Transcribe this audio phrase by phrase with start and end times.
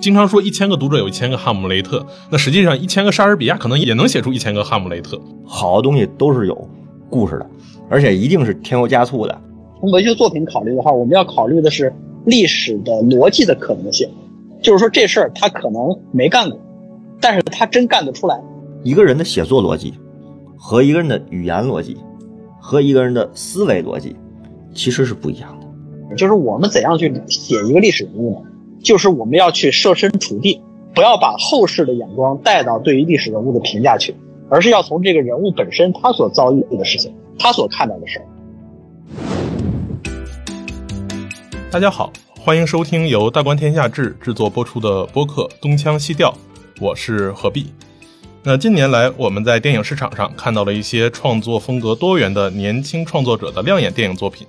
[0.00, 5.20] 经常说一千个读者有一千个哈姆雷特，那实际上一千个莎士比亚可能也能写出一千个哈姆雷特。
[5.44, 6.68] 好的东西都是有
[7.10, 7.46] 故事的，
[7.90, 9.40] 而且一定是添油加醋的。
[9.80, 11.92] 从文学作品考虑的话，我们要考虑的是
[12.24, 14.08] 历史的逻辑的可能性，
[14.62, 16.58] 就是说这事儿他可能没干过，
[17.20, 18.40] 但是他真干得出来。
[18.84, 19.94] 一个人的写作逻辑
[20.56, 21.96] 和一个人的语言逻辑
[22.60, 24.14] 和一个人的思维逻辑
[24.72, 26.16] 其实是不一样的。
[26.16, 28.50] 就是我们怎样去写一个历史人物呢？
[28.80, 30.62] 就是我们要去设身处地，
[30.94, 34.14] 不要把后世的眼光带到对于历史人物的评价去，
[34.48, 38.24] 而是要从这个人物本身他所遭遇的事情，他所看到的事儿。
[41.70, 46.30] 大家好，欢迎收听由大观天下志制作播出的播客《东腔西调》，
[46.80, 47.66] 我是何必。
[48.44, 54.46] 那近年来，我们在电影市场上看到了一些创作风格多元的年轻创作者的亮眼电影作品。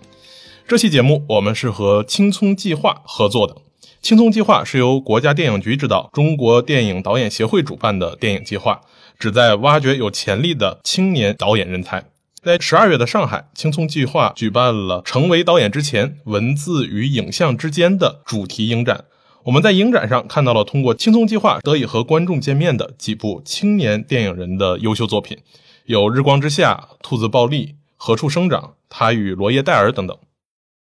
[0.67, 3.55] 这期节目，我们是和青葱计划合作的。
[4.01, 8.81] 青葱计划是由国家电影局指导、中国电影导演协会主办的电影计划，
[9.19, 12.05] 旨在挖掘有潜力的青年导演人才。
[12.41, 19.03] 在十二月的上海，青葱计划举办了“成为导演之前：文字与影像之间”的主题影展。
[19.43, 25.37] 我们在影展上看到了通过青葱计划得以和观众见面的几部青年电影人的优秀作品，
[25.85, 27.65] 有《日光之下》《兔子暴力》
[27.97, 30.17] 《何处生长》《他与罗叶戴尔》等等。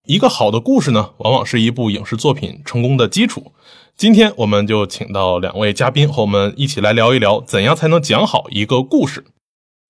[0.07, 3.51] 一个好的故事呢，往往是一部影视作品成功的基础。
[3.97, 9.25] 今天我们就请到两位嘉宾和我们一起来聊一聊，怎样才能讲好一个故事。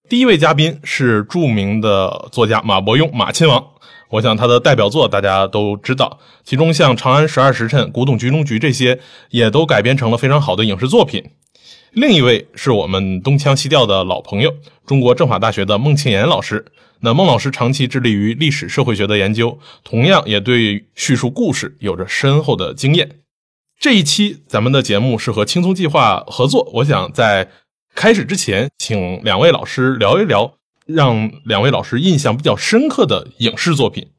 [0.10, 3.64] 第一位嘉宾是著名的作家马伯庸，马亲王。
[4.10, 11.24] 我想他的代表作大家都知道，其中像《长安十二时辰》《古董局中局》这些，也都改编成了非常好的影视作品。
[11.98, 14.54] 另一位是我们东腔西调的老朋友，
[14.86, 16.64] 中国政法大学的孟庆岩老师。
[17.00, 23.10] 那孟老师长期致力于历史社会学的研究，同样也对叙述故事有着深厚的经验。
[23.80, 27.50] 这一期咱们的节目是和青松计划合作，我想在
[27.96, 30.54] 开始之前，请两位老师聊一聊，
[30.86, 34.10] 让两位老师印象比较深刻的影视作品。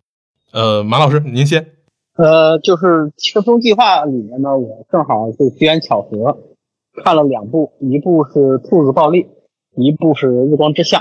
[0.50, 1.64] 呃，马老师您先。
[2.16, 6.36] 呃，就是青松计划里面呢，我正好是机缘巧合
[7.02, 9.24] 看了两部，一部是《兔子暴力》，
[9.74, 10.98] 一部是《日光之下》。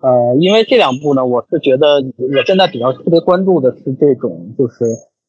[0.00, 4.84] 呃，因为这两部呢，我是觉得我现在比较特别关注的是这种，就是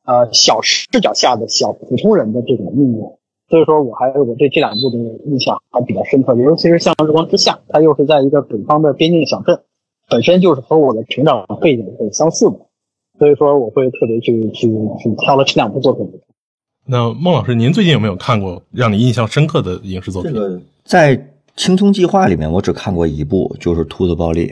[0.06, 3.00] 呃小视角下的小普通人的这种命运，
[3.50, 9.60] 所以说我还我对这两部的印象还比较深刻，尤其是像《日光之下》，它又是在一个北方的边境小镇，
[10.08, 12.60] 本身就是和我的成长背景很相似的，
[13.18, 14.68] 所以说我会特别去去
[15.00, 16.22] 去挑了这两部作品。
[16.92, 20.34] 那孟老师，您最近有没有看过让你印象深刻的影视作品？
[20.34, 21.34] 这个在。
[21.56, 24.48] 青葱计划里面，我只看过一部，就是《兔子暴力》。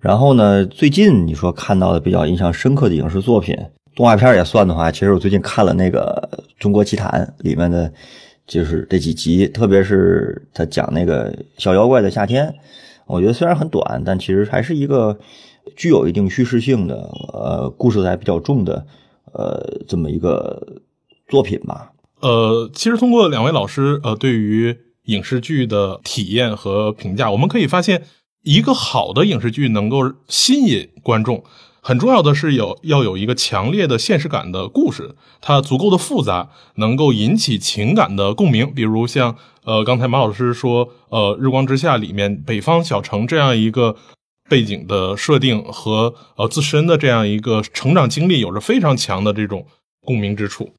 [0.00, 3.56] 然后呢，最近你说看到的比较印象深刻的影视作品，
[3.94, 7.92] 动画片也算的话，其实我最近看了那个《中国奇谭》里面的，
[8.48, 12.52] 就是这几集，特别是他讲那个小妖怪的夏天，
[13.06, 15.16] 我觉得虽然很短，但其实还是一个
[15.76, 18.84] 具有一定叙事性的，呃，故事还比较重的，
[19.32, 20.60] 呃，这么一个
[21.34, 21.90] 作品吧。
[22.20, 28.04] 呃，其实通过两位老师，呃，对于影视剧的体验和评价，我们可以发现，
[28.44, 31.42] 一个好的影视剧能够吸引观众，
[31.82, 38.72] 很重要的是有要有一个强烈的现实感的故事，它足够的复杂，能够引起情感的共鸣。
[38.72, 43.96] 比如像呃，刚才马老师说，呃，《日光之下》里面北方小城这样一个
[44.48, 49.66] 背景的设定和呃自身的这样一个成长经历，有着非常强的这种
[50.00, 50.70] 共鸣之处。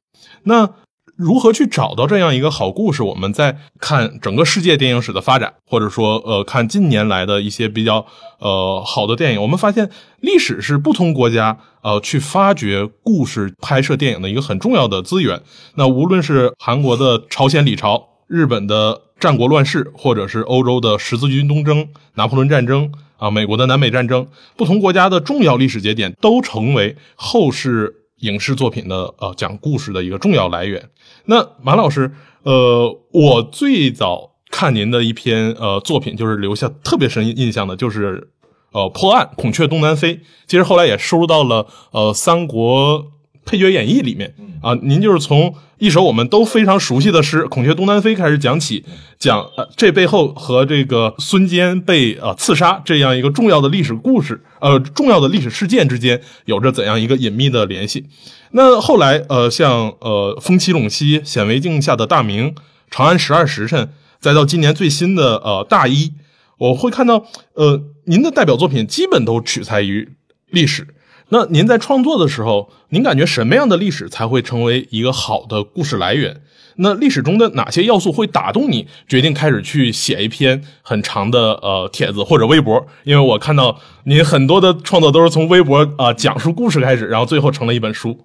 [0.45, 0.69] 那。
[1.17, 3.01] 如何去找到这样一个好故事？
[3.01, 8.05] 我们在看整个世界电影史的发展，或者说，呃，看近年来的一些比较
[8.39, 9.89] 呃好的电影，我们发现
[10.19, 15.41] 历史是不同国家呃去发掘故事、拍摄电影的一个很重要的资源。
[15.75, 24.27] 那无论是韩国的朝鲜李朝、日本的战国乱世，或者是欧洲的十字军东征、拿破仑战争啊，美国的南北战争，
[24.57, 28.01] 不同国家的重要历史节点都成为后世。
[28.25, 30.89] 影视作品的呃讲故事的一个重要来源。
[31.25, 32.11] 那马老师，
[32.43, 38.31] 呃，我最早看您的一篇呃作品，就是留下特别深印象的，就是
[38.71, 40.21] 呃破案孔雀东南飞。
[40.47, 43.05] 其实后来也收入到了呃三国
[43.45, 44.73] 配角演义里面啊。
[44.81, 48.83] 您就是从一首我们都非常熟悉的诗《孔雀东南飞》开始讲起，
[49.19, 58.05] 讲呃这背后和这个孙坚被呃刺杀这样一个重要的历史故事，呃重要的历史事件之间有着怎样一个隐秘的联系？
[58.51, 62.55] 那后来呃像呃风起陇西、显微镜下的大明、
[62.89, 63.89] 长安十二时辰，
[64.21, 66.13] 再到今年最新的呃大一，
[66.57, 67.25] 我会看到
[67.55, 70.13] 呃您的代表作品基本都取材于
[70.49, 70.87] 历史。
[71.29, 76.41] 那您在创作的时候，您感觉什么样的历史才会成为一个好的故事来源？
[76.77, 82.85] 那历史中的哪些要素会打动你，决定开始去写一篇很长的呃帖子或者微博？
[83.05, 88.17] 因为我看到您很多的创作都是从微博啊、讲述故事开始，然后最后成了一本书。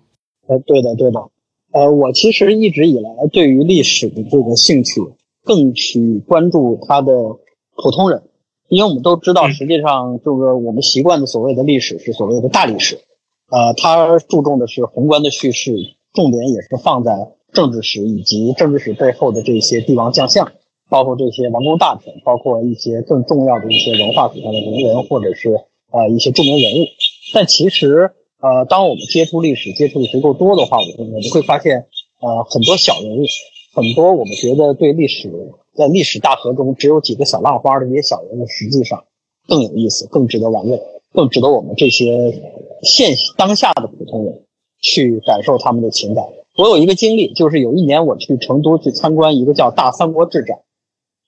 [0.49, 1.20] 呃，对的，对的。
[1.73, 5.00] 呃，我其实一直以来对于历史的这个兴趣，
[5.44, 7.12] 更去关注它的
[7.76, 8.25] 普通人，
[8.70, 13.00] 因为我们都知道，实际上就是我们习惯的所谓的历史是所谓的大历史，
[13.50, 15.75] 呃，它注重的是宏观的叙事，
[16.14, 17.12] 重点也是放在
[17.52, 20.52] 政治史以及政治史背后的这些帝王将相，
[20.88, 25.50] 包括这些王公大臣，包括一些更重要的一些文化史上的名人，或者是
[25.90, 26.87] 呃一些著名人物。
[27.34, 31.87] 但其实，呃，当我们接触历史、接触的足够多的话，我们我们会发现，
[32.20, 33.25] 呃，很多小人物，
[33.75, 35.28] 很多我们觉得对历史
[35.76, 39.05] 在历史大河中只有几个小浪花的这些小人物，实际上
[39.46, 40.81] 更有意思、更值得玩味、
[41.12, 42.34] 更值得我们这些
[42.82, 44.43] 现当下的普通人
[44.81, 46.25] 去感受他们的情感。
[46.56, 50.58] 我有一个经历，就是有一年我去成都去参观一个叫“大三国志展”，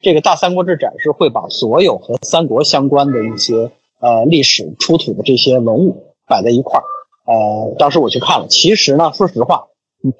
[0.03, 6.85] 这个“大三国志展”是会把所有和三国相关的一些呃历史出土的这些文物摆在一块儿。
[7.25, 9.69] 呃，当时我去看了，其实呢，说实话，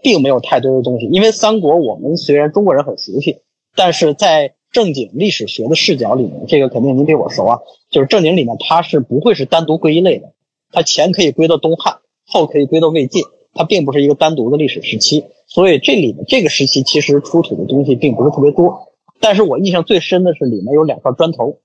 [0.03, 3.42] 并没有太多的东西，因为三国我们虽然中国人很熟悉，
[3.75, 7.61] 但是在正经历史学的视角里面，这个肯定您比我熟啊，
[7.91, 10.33] 就是正经里面它是不会是单独归一类的，
[10.71, 13.23] 它前可以归到东汉，后可以归到魏晋，
[13.55, 21.59] 它并不是一个单独的历史时期，所以这里面这个时期其实出土的东西并不是特别多，但是我印象最深的是里面有两块砖头，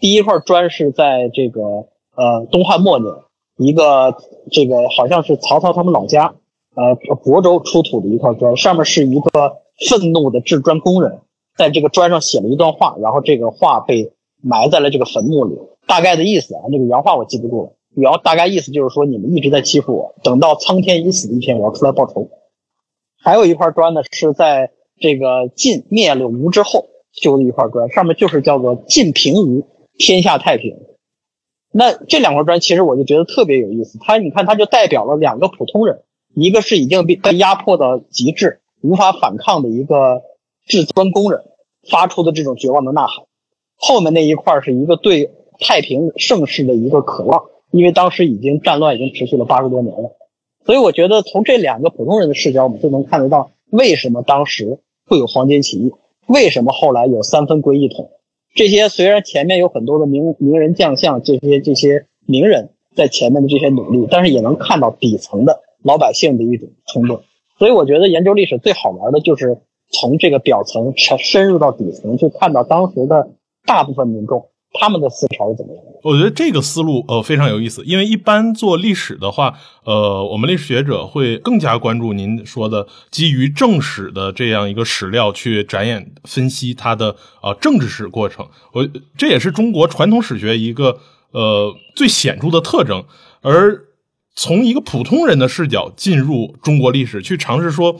[0.00, 1.60] 第一块砖是在这个
[2.14, 3.12] 呃东汉末年。
[3.60, 4.14] 一个
[4.52, 6.36] 这个好像是曹操他们老家，
[6.76, 6.94] 呃，
[7.24, 9.56] 亳州出土的一块砖，上面是一个
[9.88, 11.18] 愤怒的制砖工人，
[11.58, 15.56] 在这个砖上写了一段话，然后这个话被埋在了这个坟墓里。
[15.86, 22.30] 大概的意思啊，那个原话我记不住了，然后大概意思就是说你们一直在欺负我，等到苍天已死的一天，我要出来报仇。
[23.20, 24.70] 还有一块砖呢，是在
[25.00, 29.66] 这个晋灭了吴之后修的一块砖，上面就是叫做晋平吴，
[29.96, 30.76] 天下太平。
[31.72, 36.02] 那这两块砖其实我就觉得特别有意思，它你看它就代表了两个普通人，
[36.34, 40.20] 一个是已经被被压迫到极致无法反抗的一个
[40.66, 41.44] 制砖工人
[41.90, 43.26] 发出的这种绝望的呐喊，
[43.76, 45.30] 后面那一块是一个对
[45.60, 50.12] 太平盛世的一个渴望，因为当时已经战乱已经持续了八十多年了，
[50.64, 55.92] 所以我觉得从这两个普通人的视角，我们就能看得到为什么当时会有黄巾起义，
[56.26, 58.10] 为什么后来有三分归一统。
[58.54, 67.22] 这些虽然前面有很多的名名人将相，这些这些名人在前面的这些努力，但是也能看到底层的老百姓的一种冲动。
[67.58, 69.58] 所以我觉得研究历史最好玩的就是
[69.90, 73.28] 从这个表层深深入到底层，去看到当时的
[73.64, 74.48] 大部分民众。
[74.74, 75.82] 他们的思潮是怎么样？
[76.04, 79.54] 我觉得这个思路呃非常有意思，因为一般做历史的话，
[79.84, 88.46] 呃，我们历史学者会更加关注您说的基于正史的这样一个史料去展演分析它的呃政治史过程。
[88.74, 88.86] 我
[89.16, 90.98] 这也是中国传统史学一个
[91.32, 93.02] 呃最显著的特征。
[93.40, 93.84] 而
[94.36, 97.96] 从一个普通人的视角进入中国历史，去尝试说。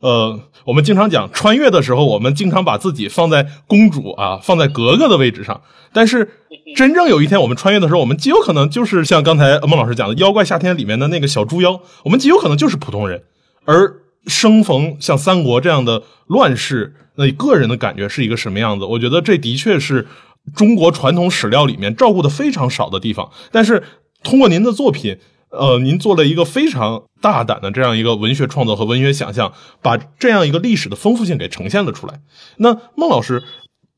[0.00, 5.60] 呃，我们经常讲穿越的时候，我们经常把自己放在公主啊，放在格格的位置上。
[5.92, 6.28] 但是，
[6.74, 13.22] 真正有一天我们穿越的时候，我们极有可能就是像刚才孟老师讲的《妖怪夏天》里面的那个小猪妖，我们极有可能就是普通人。
[13.66, 13.94] 而
[14.26, 18.86] 生逢像三国这样的乱世，那个人的感觉是一个什么样子？
[18.86, 20.06] 我觉得这的确是
[20.54, 23.30] 中国传统史料里面照顾的非常少的地方。
[23.52, 23.82] 但是
[24.22, 25.18] 通过您的作品。
[25.50, 29.52] 呃，您做了一个非常大胆的这样一个文学创作和文学想象，
[29.82, 32.20] 把这样一个历史的丰富性给呈现了出来。
[32.58, 33.42] 那孟老师，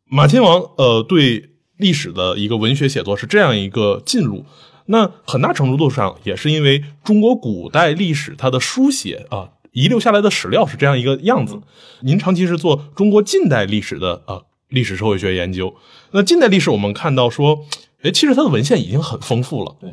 [0.09, 4.47] 马亲王呃对历史的一个文学写作是这样一个进入，
[4.87, 11.61] 那很大程度上也是因为中国古代历史它的书写啊遗留下来的史料是这样一个样子。
[12.01, 15.75] 您长期是做中国近代历史的呃历史社会学研究，
[16.13, 17.67] 那近代历史我们看到说，
[18.03, 19.77] 哎，其实它的文献已经很丰富了。
[19.79, 19.93] 对。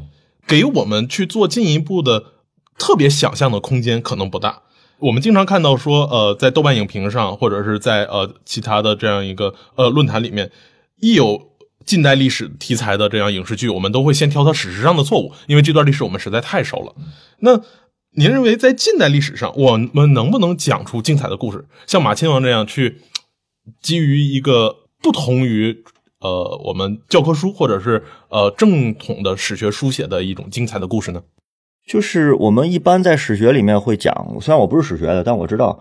[0.50, 2.24] 给我们去做进一步的
[2.80, 4.64] 特别想象的空间可能不大。
[4.98, 10.52] 我们经常看到说，呃，在豆瓣影评上，或者是在呃其他的这样一个呃论坛里面，
[11.00, 11.52] 一有
[11.86, 16.96] 近代历史题材的这样影视剧，我们都会先挑它史实上的错误，因为这段历史我们实在太熟了。
[17.42, 17.62] 那
[18.14, 23.02] 您认为在近代历史上，我们能不能讲出精彩的故事，像马亲王这样去
[23.82, 25.84] 基于一个不同于？
[26.22, 31.22] 呃，我们教科书或者是呃正统的史学书写的一种精彩的故事呢？
[31.88, 35.80] 就是我们一般在史学里面会讲，虽然我不是史学的，但我知道，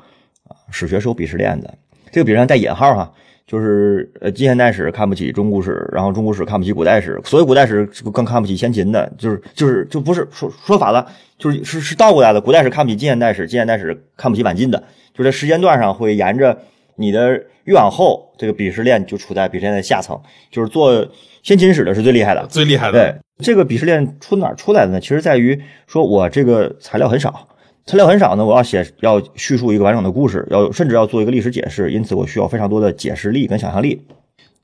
[0.70, 1.76] 史学是有鄙视链的。
[2.10, 3.12] 这个鄙视链带引号哈，
[3.46, 16.58] 就是呃近现代史看不起中古史，然后中古史看不起古代史，所以古代史更看不起先秦的，就是就是就不是说说反了，就是是是倒过来的，古代史看不起近现代史，近现代史看不起晚近的，就在时间段上会沿着
[16.98, 21.06] 你的越往后，这个鄙视链就处在鄙视链的下层，就是做
[21.42, 22.92] 先秦史的是最厉害的，最厉害的。
[22.92, 25.00] 对，这个鄙视链出哪儿出来的呢？
[25.00, 27.48] 其实在于说我这个材料很少。
[27.86, 34.02] 材料很少呢，我要写要叙述一个完整的故事，要甚至要做一个历史解释，因此我需要非常多的解释力跟想象力。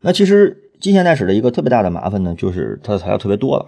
[0.01, 3.65] 那其实近现代史的一个特别大的麻烦呢，就是它的材料特别多了，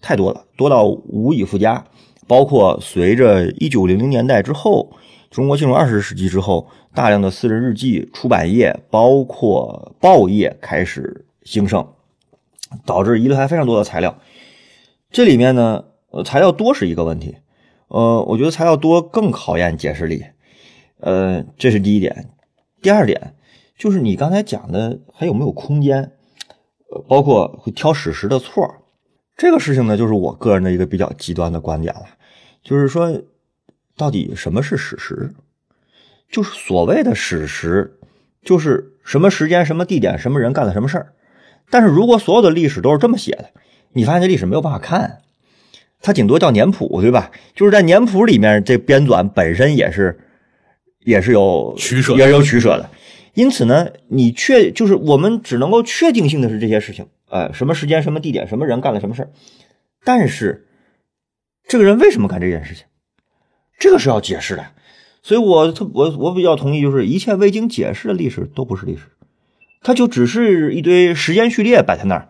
[0.00, 1.84] 太多了，多到无以复加。
[2.28, 4.88] 包括随着一九零零年代之后，
[5.32, 11.88] 中国进入二十世纪之后，大量的私人日记出版业，包括报业开始兴盛，
[12.84, 14.18] 导致遗留下非常多的材料。
[15.10, 17.38] 这里面呢，呃，材料多是一个问题。
[17.88, 20.22] 呃，我觉得材料多更考验解释力，
[21.00, 22.28] 呃，这是第一点。
[22.82, 23.34] 第二点
[23.78, 26.12] 就是你刚才讲的还有没有空间，
[26.90, 28.68] 呃，包括会挑史实的错
[29.34, 32.04] 这个事情呢，就是我个人的一个比较极端的观点了，
[32.62, 33.10] 就是说，
[33.96, 35.30] 到底什么是史实？
[36.30, 37.98] 就是所谓的史实，
[38.42, 41.12] 就是什么时间、什么地点、什么人干了什么事儿。
[41.70, 43.50] 但是如果所有的历史都是这么写的，
[43.92, 45.18] 你发现这历史没有办法看。
[46.00, 47.30] 它顶多叫年谱，对吧？
[47.54, 50.18] 就是在年谱里面，这编纂本身也是，
[51.04, 52.90] 也是有取舍，也是有取舍的。
[53.34, 59.30] 因此呢，你确就是我们只能够确定性的是这些事情，呃，什么时间、什么地点、什么人干了什么事儿。
[60.04, 60.66] 但是，
[61.68, 62.84] 这个人为什么干这件事情，
[63.82, 64.64] 这个是要解释的。
[65.22, 69.02] 所以我特我我比较同意，就是一切未经解释的历史都不是历史，
[69.82, 72.28] 它就只是一堆时间序列摆在那儿。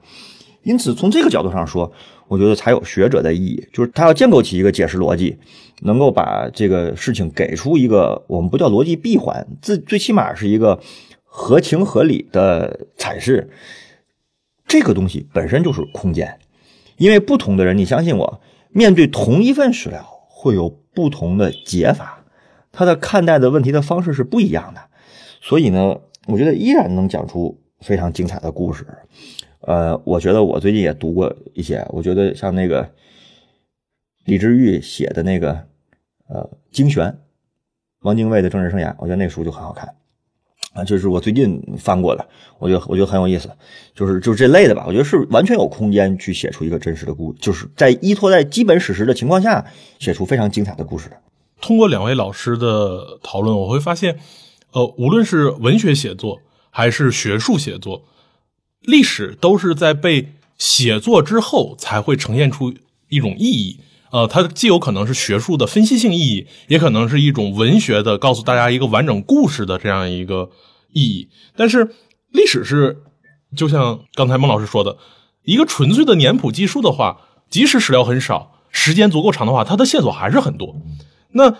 [0.62, 1.92] 因此，从这个角度上说。
[2.28, 5.36] 我觉得才有学者的意义，就是他要建构起一个解释逻辑，
[5.82, 10.80] 能够把这个事情给出一个我们不叫逻辑闭环，最最起码是一个
[11.24, 13.50] 合情合理的阐释。
[14.66, 16.38] 这个东西本身就是空间，
[16.96, 18.40] 因为不同的人，你相信我，
[18.70, 22.24] 面对同一份史料会有不同的解法，
[22.70, 24.80] 他的看待的问题的方式是不一样的。
[25.40, 28.86] 所以呢，我觉得依然能讲出非常精彩的故事。
[29.60, 32.90] 呃，我觉得我最近也读过一些，我觉得像那个
[34.24, 35.66] 李志玉写的那个
[36.28, 37.06] 呃《精选》，
[38.00, 39.94] 王精卫的政治生涯，我觉得那书就很好看
[40.72, 42.26] 啊，就是我最近翻过的，
[42.58, 43.50] 我觉得我觉得很有意思，
[43.94, 49.64] 就是就是这类的吧，我觉得是完全有空间去写出一个真实的故，就是在依托在基本史实的情况下，
[49.98, 51.16] 写出非常精彩的故事的。
[51.60, 54.18] 通过两位老师的讨论，我会发现，
[54.72, 58.04] 呃，无论是文学写作还是学术写作。
[58.80, 62.74] 历史都是在被写作之后才会呈现出
[63.08, 63.78] 一种意义，
[64.12, 70.50] 呃，它既有可能是学术的分析性意义，也可能是一种文学的告诉大家一个完整故事的这样一个
[70.92, 71.28] 意义。
[71.56, 71.94] 但是
[72.30, 73.02] 历史是，
[73.56, 74.98] 就像刚才孟老师说的，
[75.44, 80.76] 一个纯粹的年谱记述的话，即使史料很少，时间足够长的话，它的线索还是很多。
[81.32, 81.56] 那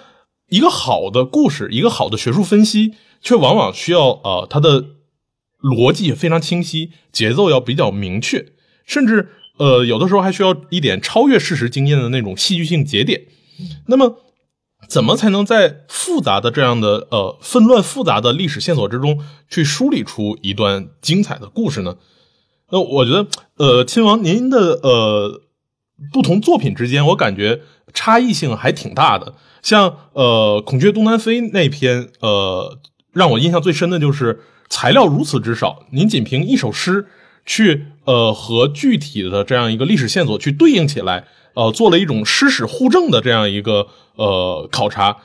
[0.49, 4.85] 一个好的故事，一个好的学术分析，却往往需要呃它的。
[5.62, 8.47] 逻辑非常清晰，节奏要比较明确，
[8.85, 9.28] 甚至
[9.59, 13.23] 呃有的时候还需要一点超越事实经验的那种戏剧性节点。
[13.87, 14.16] 那么，
[14.88, 21.97] 怎么才能在复杂的这样的呃纷乱复杂的历史线索之中去梳理出一段精彩的故事呢？
[22.71, 25.42] 那我觉得呃亲王您的呃
[26.12, 27.61] 不同作品之间，我感觉
[27.92, 29.35] 差异性还挺大的。
[29.62, 32.78] 像呃孔雀东南飞那篇呃
[33.12, 34.40] 让我印象最深的就是。
[34.75, 37.06] 材料如此之少，您仅凭一首诗
[37.44, 45.16] 去呃和具体的这样一个历史线索去对应起来，呃做了一种诗史互证的这样一个呃考察，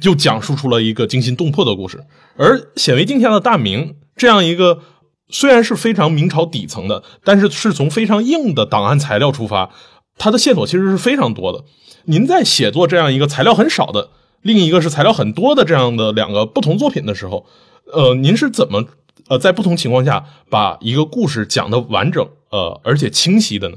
[0.00, 2.04] 就讲述出了一个惊心动魄的故事。
[2.36, 4.78] 而显微镜下的大明这样一个
[5.28, 9.70] 虽然是非常明朝底层的，但是是从非常硬的档案材料出发，
[10.16, 11.64] 它的线索其实是非常多的。
[12.04, 14.10] 您在写作这样一个材料很少的，
[14.42, 17.44] 另一个是材料很多的这样的两个不同作品的时候。
[17.92, 18.84] 呃，您是怎么
[19.30, 23.76] 呃在不同情况下把一个故事讲的完整呃而且清晰的呢？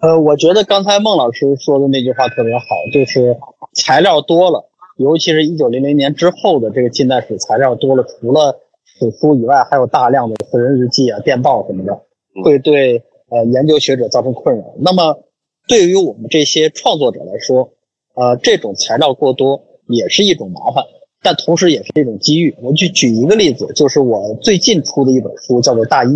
[0.00, 3.36] 呃，我觉得刚才孟老师说的那句话特别好，就是
[3.74, 12.02] 材料多了，尤其是一九零零年之后的这个近代史材料多了，除了史书以外，还有大量的私人日记啊、电报什么的，
[12.44, 14.74] 会对呃研究学者造成困扰。
[14.78, 15.22] 那么
[15.68, 17.72] 对于我们这些创作者来说，
[18.14, 20.84] 呃，这种材料过多也是一种麻烦。
[21.22, 22.54] 但同时也是一种机遇。
[22.60, 26.08] 我去举一个例子，就是我最近出的一本书，叫做《大一》，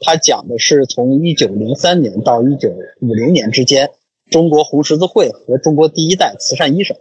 [0.00, 3.90] 它讲的是从一九零三年到一九五零年之间，
[4.30, 6.96] 中国红十字会和中国第一代慈善医生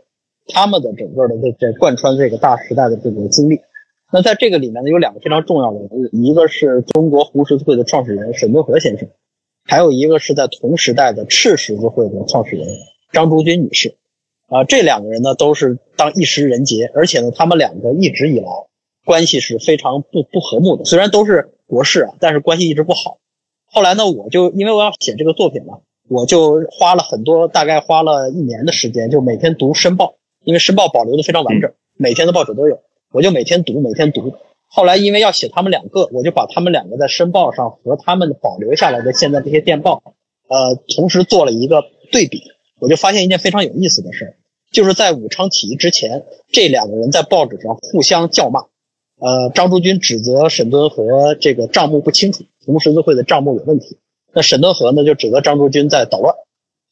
[0.48, 3.60] 他们的整个的这这贯穿这个大时代的这个经历。
[4.14, 9.08] 那在这个里面呢，有两个非常重要的人物，一个是中国红十字会的创始人沈敦和先生，
[9.66, 12.68] 还有一个是在同时代的赤十字会的创始人
[13.12, 13.96] 张竹君女士。
[14.52, 18.48] 啊，这两个人呢都是当一时人杰，而且呢，他们两个一直以来
[19.06, 20.84] 关系是非常不不和睦的。
[20.84, 23.18] 虽然都是博士啊，但是关系一直不好。
[23.66, 25.80] 后来呢，我就因为我要写这个作品嘛，
[26.10, 30.06] 我就花了很多，大概花了一年的时间，就每天读《申报》，
[30.44, 32.82] 因为《申报》保留的非常完整，每天的报纸都有，
[33.14, 34.36] 我就每天读，每天读。
[34.68, 40.04] 后来因为要写他们两个，我就把他们两个在《申报》上和他们保留下来的现在这些电报，
[40.50, 42.44] 呃，同时做了一个对比，
[42.82, 44.36] 我就发现一件非常有意思的事儿。
[44.72, 48.62] 就是在武昌起义之前，这两个人在报纸上互相叫骂。
[49.20, 53.98] 呃，张竹君指责沈敦和这个账目不清楚，红十字会的账目有问题。
[54.34, 56.34] 那沈敦和呢，就指责张竹君在捣乱，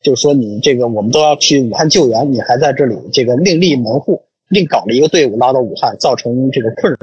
[0.03, 6.97] 就是说你这个我们都要去武汉救援，你还在这里这个另立门户，另搞了一个队伍拉到武汉，造成这个困扰。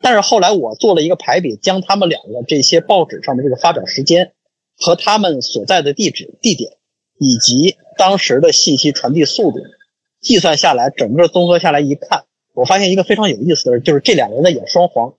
[0.00, 4.32] 但是后来我做了一个排比，将他们两个这些报纸上的这个发表时间
[4.76, 6.72] 和他们所在的地址、地点
[7.18, 9.58] 以及当时的信息传递速度。
[10.22, 12.24] 计算下来，整个综合下来一看，
[12.54, 15.14] 我发现一个非常有意思的，就是这两个人在演双簧。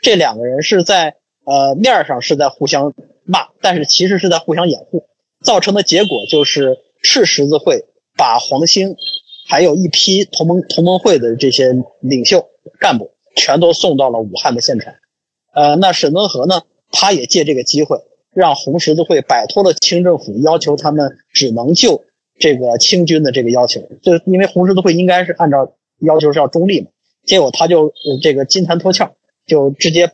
[0.00, 2.94] 这两个人是在呃面上是在互相
[3.24, 5.06] 骂，但是其实是在互相掩护，
[5.42, 7.84] 造成的结果就是赤十字会
[8.16, 8.96] 把黄兴
[9.48, 14.94] 还有一批同盟同盟会的这些领袖干部全都送到了武汉的现场。
[15.52, 17.98] 呃，那沈敦和呢，他也借这个机会
[18.32, 22.04] 让红十字会摆脱了清政府要求他们只能救。
[22.38, 26.88] 这个清军的这个要求，就因为红十字会应该是按照要求是要中立嘛，
[27.24, 29.12] 结果他就这个金蝉脱壳，
[29.46, 30.10] 就直接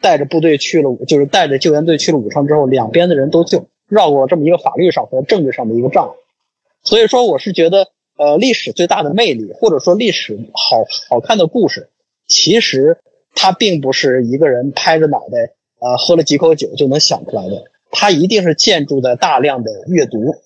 [0.00, 6.14] 带着部队去了，就是带着救援队去了武昌之后，两边的人都救，绕过这么一个法律上和政治上的一个障碍。
[6.82, 11.90] 所以说，我是觉得，呃，历史最大的魅力，或者说历史好好看的故事，
[12.26, 12.98] 其实
[13.34, 20.36] 它并不是一个人拍着脑袋，呃，喝了几口酒就能想出来的，它一定是建筑在大量的阅读。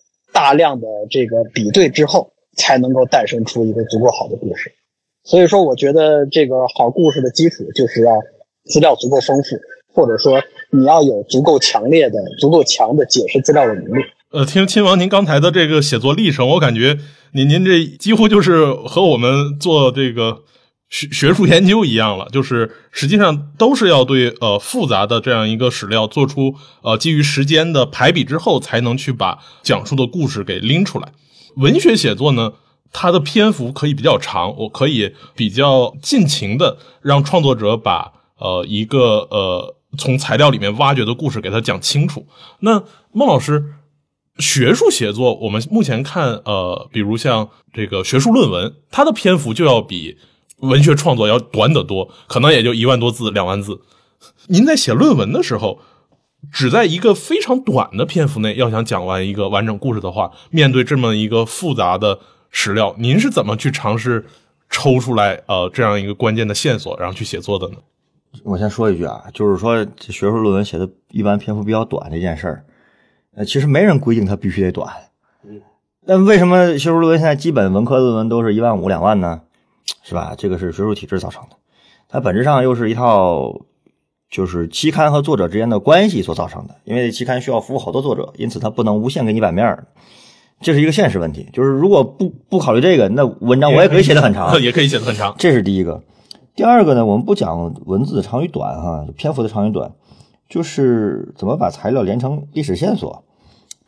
[0.43, 4.73] 大量的这个比对之后，才能够诞生出一个足够好的故事。
[5.23, 8.21] 所以说，我觉得这个好故事的基础就是要
[8.65, 9.57] 资料足够丰富，
[9.95, 14.03] 或者说你要有足够强烈的、足够强的解释资料的能力。
[14.33, 16.99] 呃，听亲王您刚才的这个写作历程，我感觉
[17.35, 20.43] 您您这几乎就是和我们做这个。
[20.93, 31.11] 学学术研究一样了，就是实际上都是要对呃复杂的这样一个史料做出呃基于时间的排比之后，才能去把讲述的故事给拎出来。
[31.57, 32.53] 文学写作呢，
[32.93, 42.27] 它的篇幅可以比较长，我可以比较尽情的让创作者把呃一个呃从材料里面挖掘的故事给他讲清楚。
[42.61, 43.65] 那孟老师，
[44.39, 50.19] 学术写作我们目前看呃，比如像这个学术论文，它的篇幅就要比。
[50.63, 53.81] 文学创作要短得多，可能也就一万多字、两万字。
[54.49, 55.79] 您在写论文的时候，
[56.51, 62.19] 只在一个非常短的篇幅内要想讲完一个完整故事的话，面对这么一个复杂的
[62.51, 64.25] 史料，您是怎么去尝试
[64.71, 67.77] 抽出来呃这样一个关键的线索，然后去写作的呢？
[68.45, 72.65] 我先说一句啊，就是说这学术论文写的一般篇幅比较短这件事儿，
[73.37, 74.89] 呃，其实没人规定它必须得短。
[75.45, 75.61] 嗯，
[76.07, 79.43] 但为什么学术论文现在基本文科论文都是一万五、两万呢？
[80.03, 80.35] 是吧？
[80.37, 81.57] 这个是学术体制造成的，
[82.09, 83.61] 它本质上又是一套
[84.31, 86.75] 就是期刊和作者之间的关系所造成的。
[86.85, 89.79] 因为期刊需要服务好多作者，因此它不能无限给你版面
[90.61, 91.49] 这是一个现实问题。
[91.53, 95.35] 就是如果不不考虑这个，那文章我也可以写的很长，也可以写的很长。
[95.39, 96.03] 这是第一个。
[96.55, 99.93] 第二个呢，我们不讲文字的长与短哈，篇幅的长与短，
[100.49, 103.25] 就是怎么把材料连成历史线索。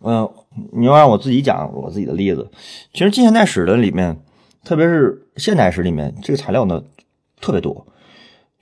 [0.03, 0.31] 嗯，
[0.73, 2.51] 你要让我自己讲我自己的例子，
[2.93, 4.19] 其实近现代史的里面。
[4.65, 6.83] 特别是现代史里面，这个材料呢
[7.41, 7.87] 特别多，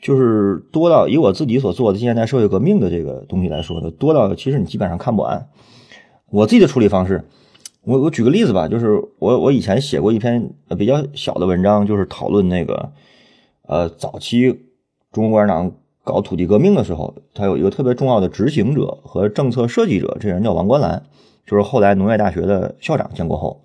[0.01, 5.49] 就是多到以我自己所做的现代社会革命的这个东西来说呢，多到其实你基本上看不完。
[6.31, 7.23] 我自己的处理方式，
[7.85, 12.91] 我我举个例子吧，就是我我以前写过一篇比较小的文章，就是讨论那个
[13.69, 14.51] 呃早期
[15.13, 21.05] 中国共产党搞土地革命的时候，他有一个特别重要的执行者和政策设计者，这人叫王冠澜，
[21.47, 23.63] 就是后来农业大学的校长建国后，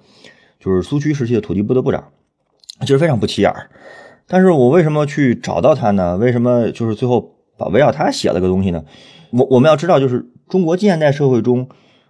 [0.60, 2.04] 就是苏区时期的土地部的部长。
[2.82, 3.70] 其实非常不起眼儿，
[4.28, 6.18] 但是我为什么去找到他呢？
[6.18, 8.84] 为什么就是最后把围绕他写了个东西呢？
[9.32, 11.68] 我我们要知道，就是中国近现代社会中，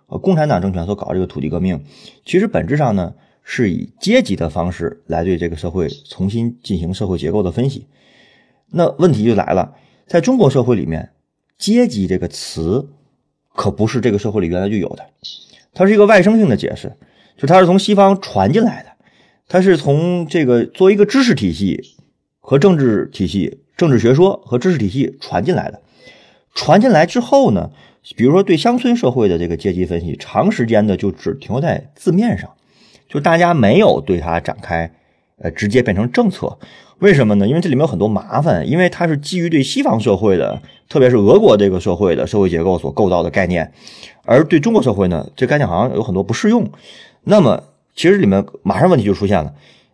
[0.08, 1.84] 呃，共产党政权所搞这个土地革命，
[2.26, 7.88] 其实本质上呢是以阶级的方式来对这个社会重新进行社会结构的分析。
[8.70, 9.74] 那问题就来了，
[10.06, 11.12] 在中国社会里面，
[11.58, 12.90] 阶级这个词
[13.56, 15.06] 可不是这个社会里原来就有的，
[15.74, 16.92] 它是一个外生性的解释，
[17.38, 18.87] 就它是从西方传进来的。
[19.48, 21.82] 它是从这个作为一个知识体系
[22.40, 25.82] 和政治体系、政治学说和知识体系传进来的。
[26.54, 27.70] 传进来之后呢，
[28.16, 32.50] 比如说对乡村社会的这个阶级分析，长时间的就只停留在字面上，
[33.08, 34.92] 就大家没有对它展开，
[35.38, 36.58] 呃，直接变成政策。
[37.00, 37.48] 为什么呢？
[37.48, 43.72] 因为这里面有很多麻烦，因为它是基于对西方社会的，特别是俄国这个社会的社会结构所构造的概念，
[44.24, 46.68] 而对中国社会呢，这概念好像有很多不适用。
[47.24, 47.64] 那么，
[47.98, 49.54] 其实里面马上问题就出现了：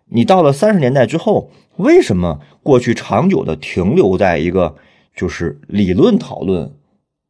[0.09, 4.75] 你到了三十年代之后，为什么过去长久的停留在一个
[5.15, 6.71] 就是理论讨论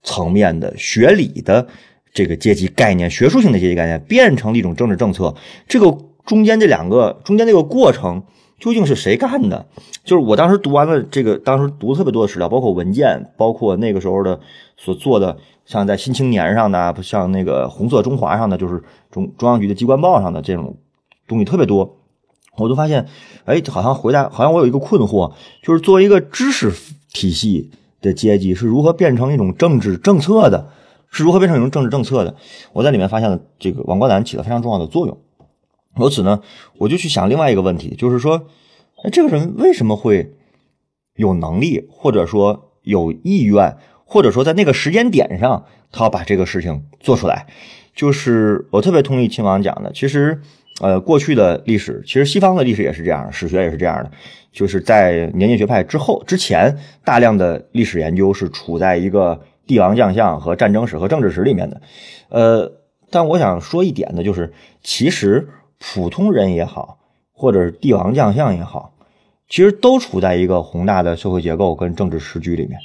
[0.02, 1.68] 层面的学理的
[2.12, 5.34] 这个阶级概念、学术性的阶级概念，变成了一种政治政策？
[5.68, 8.24] 这个中间这两个中间这个过程。
[8.64, 9.66] 究竟是谁干的？
[10.06, 14.40] 就是我当时读完了这个，当时读特别多的史料，包括文件，包括那个时候的
[14.78, 20.78] 所做的，像在《新青年》上的，像那个《红色中华》上的，就是中中央局的机关报上的这种
[21.28, 21.98] 东西特别多。
[22.56, 23.06] 我就发现，
[23.44, 26.72] 哎，好像回答，好像我有一个困惑，就是作为一个知识
[27.12, 30.70] 体系的阶级，是如何变成一种政治政策的？
[31.10, 32.34] 是如何变成一种政治政策的？
[32.72, 35.18] 我在里面发现了这个王冠兰起了非常重要的作用。
[35.98, 36.42] 由此呢，
[36.80, 38.48] 我就去想另外一个问题，就是说，
[39.04, 40.34] 哎，这个人为什么会
[41.16, 47.46] 有能力，或者说有意愿，或者说在那个时间点上，他要把这个事情做出来？
[47.94, 50.42] 就是我特别同意亲王讲的，其实，
[50.82, 54.12] 呃，过去的历史，其实西方的历史也是这样，史学也是这样的，
[54.52, 56.76] 就是在年鉴学派之后之前，
[57.06, 61.80] 大量的历史研究是处在一个帝王将相和战争史和政治史里面的。
[62.30, 62.72] 呃，
[63.12, 64.52] 但我想说一点呢，就是
[64.82, 65.48] 其实。
[65.86, 66.98] 普通人也好，
[67.34, 68.94] 或者是帝王将相也好，
[69.50, 72.80] 其实都处在一个宏大的社会结构跟政治时局里面。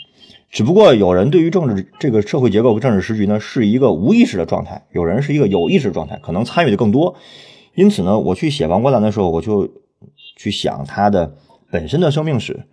[0.51, 7.15] 只不过有人对于政治这个社会结构和政治时局呢，是一个无意识的状态；有人是一个有意识状态，可能参与的更多。
[7.75, 9.69] 因此呢，我去写王国兰的时候，我就
[10.37, 11.37] 去想他的
[11.71, 12.65] 本身的生命史，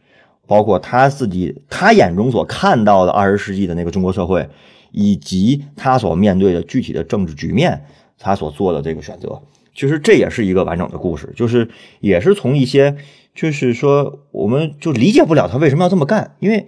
[0.47, 4.49] 包括他自己他眼中所看到的二十世纪的那个中国社会，
[4.91, 7.85] 以及他所面对的具体的政治局面，
[8.17, 9.39] 他所做的这个选择。
[9.75, 12.95] 其实这也是一个完整的故事，就是也是从一些，
[13.35, 16.37] 就是说，我们就理解不了他为什么要这么干。
[16.39, 16.65] 因为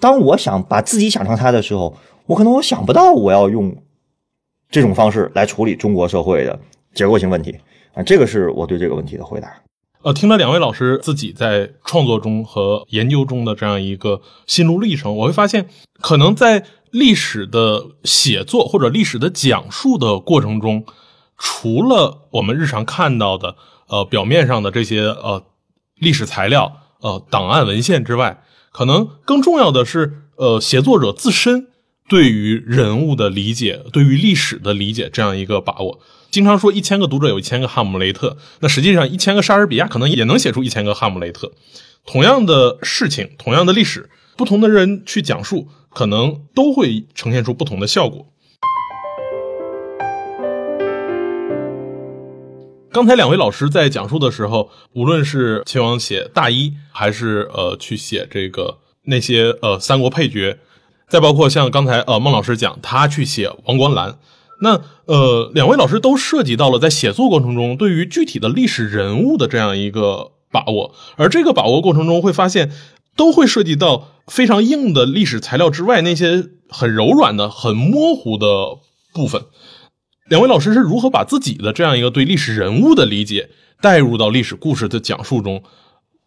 [0.00, 3.76] 当我想把自己想成他的时候，我可能我想不到我要用
[4.68, 6.58] 这种方式来处理中国社会的
[6.92, 7.56] 结构性问题
[7.94, 8.02] 啊。
[8.02, 9.62] 这个是我对这个问题的回答。
[10.02, 15.68] 呃，听了两位老师自己在创作中和研究中的这样一个心路历程，我会发现，
[16.00, 20.84] 可能在历史的写作或者历史的讲述的过程中。
[21.44, 23.56] 除了我们日常看到的，
[23.88, 25.42] 呃，表面上的这些呃
[25.96, 31.66] 历史材料、呃档案文献之外，可能更重要的是，呃，写作者自身
[32.08, 35.98] 对于人物的理解、对于历史的理解这样一个把握。
[36.30, 41.50] 经常说一千个读者有一千个哈姆雷特，那实际上一千个莎士比亚可能也能写出一千个哈姆雷特。
[42.06, 48.31] 同样的事情，同样的历史，不同的人去讲述，可能都会呈现出不同的效果。
[52.92, 60.58] 刚才两位老师在讲述的时候，无论是秦王写大一，还是呃去写这个那些呃三国配角，
[61.08, 64.18] 再包括像刚才呃孟老师讲他去写王冠兰，
[64.60, 72.70] 那呃两位老师都涉及到了在写作过程中对于具体的历史人物的这样一个把握，而这个把握过程中会发现，
[73.16, 78.46] 都会涉及到非常硬的历史材料之外那些很柔软的、很模糊的
[79.14, 79.42] 部分。
[80.28, 85.62] 两位老师是如何把自己的这样一个对历史人物的理解带入到历史故事的讲述中，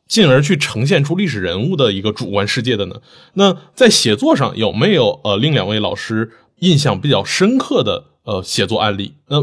[0.07, 2.95] 进而去呈现出历史人物的一个主观世界的呢？
[3.33, 9.15] 那在写作上有没有呃令两位老师印象比较深刻的呃写作案例？
[9.29, 9.37] 那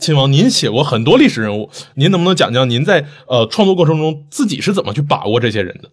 [0.00, 5.88] 亲王，您写过很多历史人物，您能不能讲讲您在呃创作过程中自己是怎么去把握这些人的？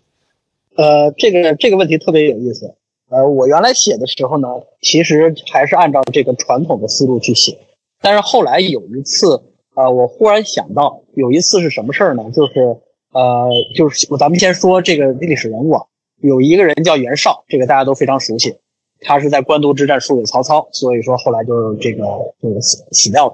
[0.75, 2.75] 呃，这个这个问题特别有意思。
[3.09, 4.47] 呃，我原来写的时候呢，
[4.81, 7.59] 其实还是按照这个传统的思路去写。
[8.01, 9.43] 但是后来有一次，
[9.75, 12.23] 呃，我忽然想到，有一次是什么事儿呢？
[12.33, 12.77] 就是，
[13.13, 15.83] 呃，就是咱们先说这个历史人物啊，
[16.21, 18.55] 有一个人叫袁绍，这个大家都非常熟悉，
[19.01, 22.03] 他是在官渡之战输给曹操，所以说后来就是这个
[22.41, 23.33] 就是死死掉了。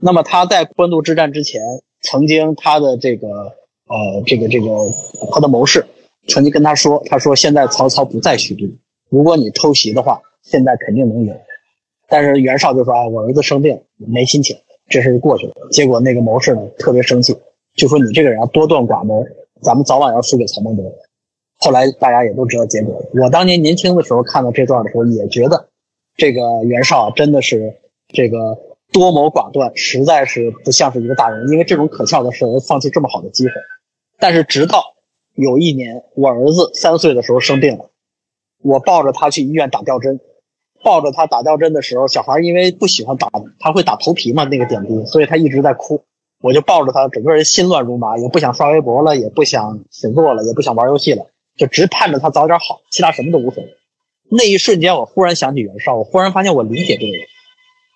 [0.00, 1.62] 那么他在官渡之战之前，
[2.02, 3.28] 曾经他的这个
[3.86, 4.66] 呃这个这个
[5.32, 5.86] 他的谋士
[6.26, 8.66] 曾经跟他说，他说现在曹操不在许都，
[9.10, 11.34] 如果你偷袭的话，现在肯定能赢。
[12.08, 14.56] 但是袁绍就说啊，我儿子生病，没心情，
[14.88, 15.54] 这事就过去了。
[15.70, 17.36] 结果那个谋士呢特别生气，
[17.74, 19.24] 就说你这个人啊多断寡谋，
[19.60, 20.82] 咱们早晚要输给曹孟德。
[21.60, 23.02] 后来大家也都知道结果。
[23.14, 25.68] 我当年年轻的时候看到这段的时候，也觉得
[26.16, 27.74] 这个袁绍真的是
[28.08, 28.58] 这个
[28.92, 31.48] 多谋寡断，实在是不像是一个大人。
[31.50, 33.52] 因为这种可笑的事而，放弃这么好的机会。
[34.18, 34.82] 但是直到
[35.34, 37.90] 有一年我儿子三岁的时候生病了，
[38.62, 40.20] 我抱着他去医院打吊针，
[40.82, 46.04] 抱着他打吊针的时候，小孩因为不喜欢打，他会打头皮嘛，那个点滴，所以他一直在哭。
[46.40, 53.70] 我就抱着他，整个人心乱如麻，也不想刷微博了，也不想写作了，也不想玩游戏了，就只盼着他早点好，其他什么都无所谓。
[54.30, 57.26] 那一瞬间，我忽然想起袁绍，我忽然发现我理解这个人，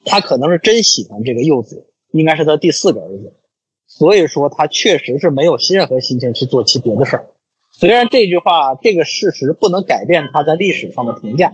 [0.05, 3.33] 他可能是真喜欢这个幼子，应该是他第四个儿子，
[3.87, 7.27] 所以说他确实是没有任何心情去做其别的事儿。
[7.79, 11.53] 虽然这句话这个事实不能改变他在历史上的评价，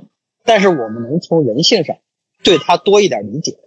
[0.48, 1.96] 但是我们能从人性上
[2.42, 3.58] 对他多一点理解。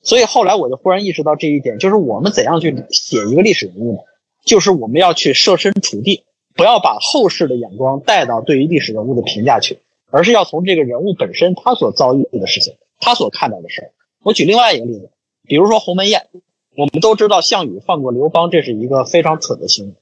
[0.00, 3.98] 所以后来我就忽然意识到这一点，就是我们怎样去写一个历史人物呢？
[4.46, 13.92] 就是我们要去设身处地，不要把后世的眼光带到对于历史人物的评价去，而是要从这个人物本身他所遭遇的事情，他所看到的事儿。
[14.24, 15.10] 我举另外一个例子，
[15.46, 16.28] 比如说鸿门宴，
[16.76, 19.94] 我们都知道项羽放过刘邦，这是一个非常蠢的行为。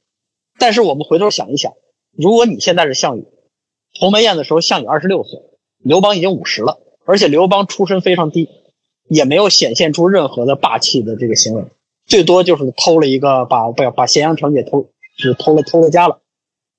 [0.60, 1.74] 但是我们回头想一想，
[2.16, 3.24] 如果你现在是项羽，
[3.98, 5.40] 鸿门宴的时候项羽二十六岁，
[5.82, 8.48] 刘邦已经五十了，而且刘邦出身非常低。
[9.08, 11.64] 也没有显现出任何的霸气的这个行为，
[12.06, 16.20] 最多就是偷了一个把把把咸阳城给偷，是偷了偷了家了。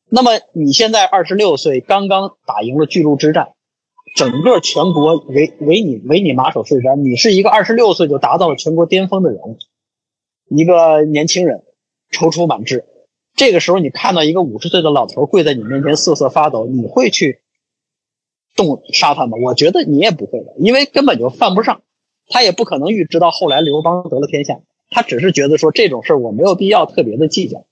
[0.07, 3.49] 那么你现在二十六岁，刚刚打赢了巨鹿之战，
[4.15, 9.57] 整个全国唯唯你唯你马首是瞻，你是一个二十六岁就达到了全国巅峰的人物，
[10.47, 11.63] 一个年轻人，
[12.13, 12.85] 踌躇满志。
[13.35, 17.40] 这个时候你看到一个五十岁的老头跪在你面前瑟瑟发抖，你会去
[18.55, 19.37] 动杀他吗？
[19.43, 21.81] 我觉得你也不会的，因为根本就犯不上。
[22.27, 27.65] 他也不可能预知到后来刘邦得了天下，他只是觉得说这种事儿我没有必要特别的计较。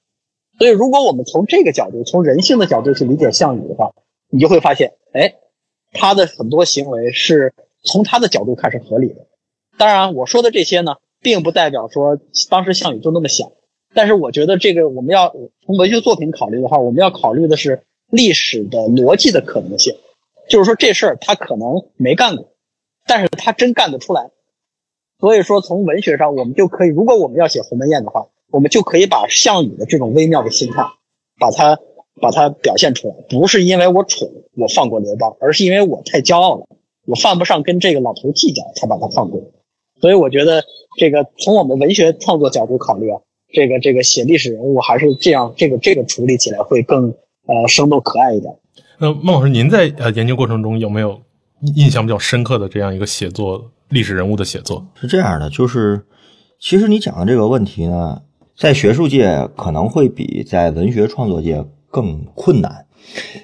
[0.57, 3.93] 所以，如果我们从这个角度，从人性的角度去理解项羽的话，
[4.29, 5.35] 你就会发现，哎，
[5.93, 9.27] 他的很多行为是从他的角度看是合理的。
[9.77, 13.53] 当然，我说的这些呢，并不代表说当时项羽就那么想。
[13.93, 15.33] 但是，我觉得这个我们要
[15.65, 19.95] 从文学作品考虑的话，我们要考虑的是历史的逻辑的可能性，
[20.49, 22.49] 就是说这事儿他可能没干过，
[23.07, 24.31] 但是他真干得出来。
[25.19, 30.83] 所以说，从文学上，我们就可以，如果我们要写鸿门宴的话，我们就可以把项羽的这种微妙的心态，
[31.37, 31.77] 把它
[32.21, 33.15] 把它表现出来。
[33.29, 36.67] 不是因为我蠢，我放过刘邦，而是因为我太骄傲了，
[37.05, 39.41] 我犯不上跟这个老头计较，才把他放过。
[39.99, 40.63] 所以我觉得，
[40.97, 43.19] 这个从我们文学创作角度考虑啊，
[43.53, 47.13] 这个这个写历史人物还是这样，这个这个处理起来会更
[47.45, 48.57] 呃生动可爱一点。
[49.01, 51.21] 那孟老师，您在呃研究过程中有没有
[51.75, 53.71] 印象比较深刻的这样一个写作？
[53.87, 56.05] 历史人物的写作是这样的，就是
[56.59, 58.21] 其实你讲的这个问题呢，
[58.55, 62.85] 在学术界可能会比在文学创作界更困难，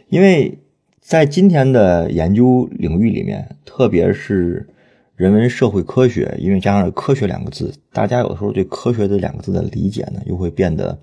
[0.10, 0.60] 因为
[1.00, 4.68] 在今天的研究领域里面，特别是
[5.16, 11.00] 人文社会科学，因为加上了“科学”两个字，大家有的时候对“科学”这两个字的理解呢，又会变得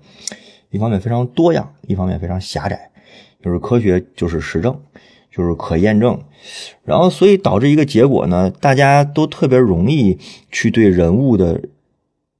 [0.69, 2.89] 一方面非常多样，一方面非常狭窄，
[3.43, 4.79] 就是科学就是实证。
[5.35, 6.21] 就是可验证，
[6.83, 10.19] 然后所以导致一个结果呢，大家都特别容易
[10.51, 11.59] 去对人物的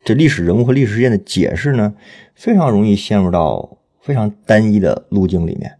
[0.04, 1.96] 这历史人物和历史事件的解释呢，
[2.36, 5.74] 非常容易陷入到非常单一的路径里面。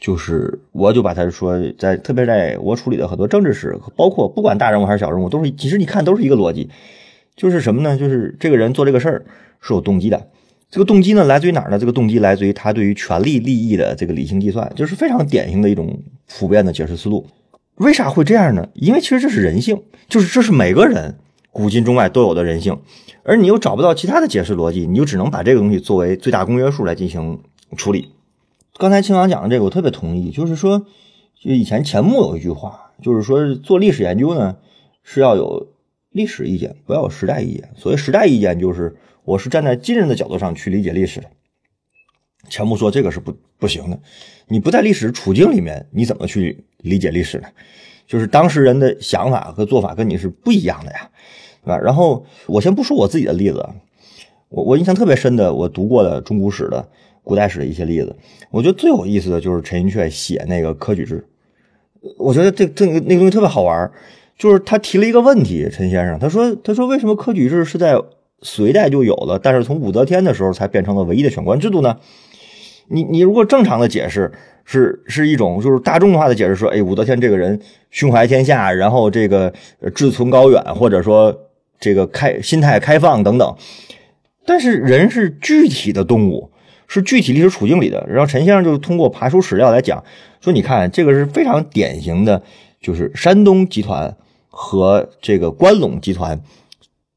[0.00, 6.68] 就是我就把它说，在特别在我处理的很多政治史，包括不管大人物还是小人物，都是其实你看都是一个逻辑，
[7.36, 7.96] 就是什么呢？
[7.96, 9.24] 就是这个人做这个事儿
[9.60, 10.26] 是有动机的。
[10.70, 11.76] 这个动机呢，来自于哪儿呢？
[11.76, 17.26] 这个动机来自于他对于权力利益的这个理性计算，就是非常典型的一种普遍的解释思路。
[17.74, 18.68] 为啥会这样呢？
[18.74, 21.16] 因为其实这是人性，就是这是每个人
[21.50, 22.78] 古今中外都有的人性，
[23.24, 27.40] 而你又找不到其他的解释逻辑，你就只能把这个东西作为最大公约数来进行
[27.76, 28.10] 处理。
[28.78, 30.86] 刚才青王讲的这个，我特别同意，就是说，
[31.42, 34.54] 就以前钱穆有一句话，就是说做历史研究呢
[35.02, 35.66] 是要有
[36.12, 37.70] 历史意见，不要有时代意见。
[37.76, 38.94] 所谓时代意见，就是。
[39.30, 41.28] 我是站在今人的角度上去理解历史的。
[42.48, 44.00] 钱穆说这个是不不行的，
[44.48, 47.46] 你不在历史处境里面，你怎么去理解历史呢？
[48.08, 51.08] 就是当事人的想法和做法跟你是不一样的呀，
[51.64, 51.78] 对吧？
[51.78, 53.64] 然后我先不说我自己的例子，
[54.48, 56.88] 我我印象特别深的，我读过的中古史的
[57.22, 58.16] 古代史的一些例子，
[58.50, 61.24] 我觉得最有意思的就是陈寅恪写那个科举制，
[62.18, 63.88] 我觉得这这那个东西特别好玩，
[64.36, 67.94] 就是他提了一个问题，陈先生他说他说为什么科举制是在
[68.42, 71.98] 隋代就有了，但是从武则天的时候才变成了唯一的选官制度呢？
[72.88, 74.32] 你你如果正常的解释
[74.64, 79.52] 是是一种就是大众化的解释，说哎武则天这个人胸怀天下，然后这个
[79.94, 81.32] 志存高远，或者说
[81.78, 83.54] 这个开心态开放等等。
[84.44, 86.50] 但是人是具体的动物，
[86.88, 88.04] 是具体历史处境里的。
[88.08, 90.02] 然后陈先生就是通过爬书史料来讲，
[90.40, 92.42] 说你看这个是非常典型的，
[92.80, 94.16] 就是山东集团
[94.48, 96.40] 和这个关陇集团。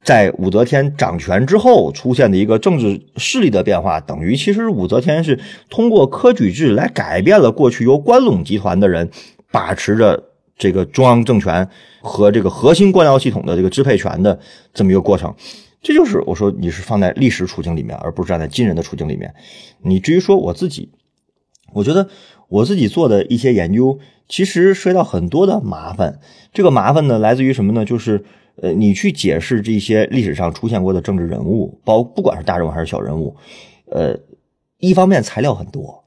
[0.03, 5.39] 在武则天掌权之后出现的一个政治势力的变化，等于其实武则天是
[5.69, 9.09] 通过科举制来改变了过去由关陇集团的人
[9.49, 10.21] 把持着
[10.57, 11.67] 这个中央政权
[12.01, 14.37] 和这个核心官僚系统的这个支配权的
[14.73, 15.33] 这么一个过程。
[15.81, 19.33] 这就是我说你是放在历史处境里面，而不是站在今人的处境里面。
[19.81, 20.89] 你至于说我自己，
[21.73, 22.07] 我觉得
[22.47, 26.19] 我自己做的一些研究，其实涉及到很多的麻烦。
[26.53, 27.83] 这个麻烦呢，来自于什么呢？
[27.83, 28.23] 就是
[28.61, 33.35] 呃，你去解释这些历史上出现过的政治人物，包不管是大人物还是小人物，
[33.89, 34.15] 呃，
[34.77, 36.03] 一方面材料很多，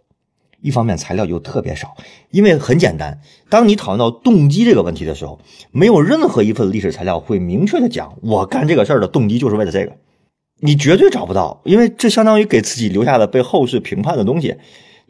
[0.61, 1.97] 一方面材料就特别少。
[2.31, 5.41] 因为很简单，当你讨论到动机这个问题的时候，
[5.73, 9.97] 没有任何一份历史材料会明确的讲我干这个事儿的动机就是为了这个，
[10.61, 14.57] 你绝对找不到，因为这相当于给自己留下了被后世评判的东西，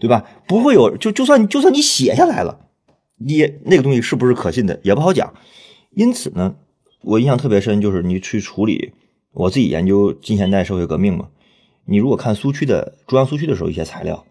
[0.01, 0.25] 对吧？
[0.49, 2.61] 不会有，就就算就算你写下来了，
[3.19, 5.35] 你那个东西是不是可信的也不好讲。
[5.91, 6.57] 因此呢。
[7.07, 8.93] 我印象特别深，就是你去处理
[9.33, 11.29] 我自己研究近现代社会革命嘛。
[11.85, 14.25] 你如果看苏区的中央苏区的时候一些材料，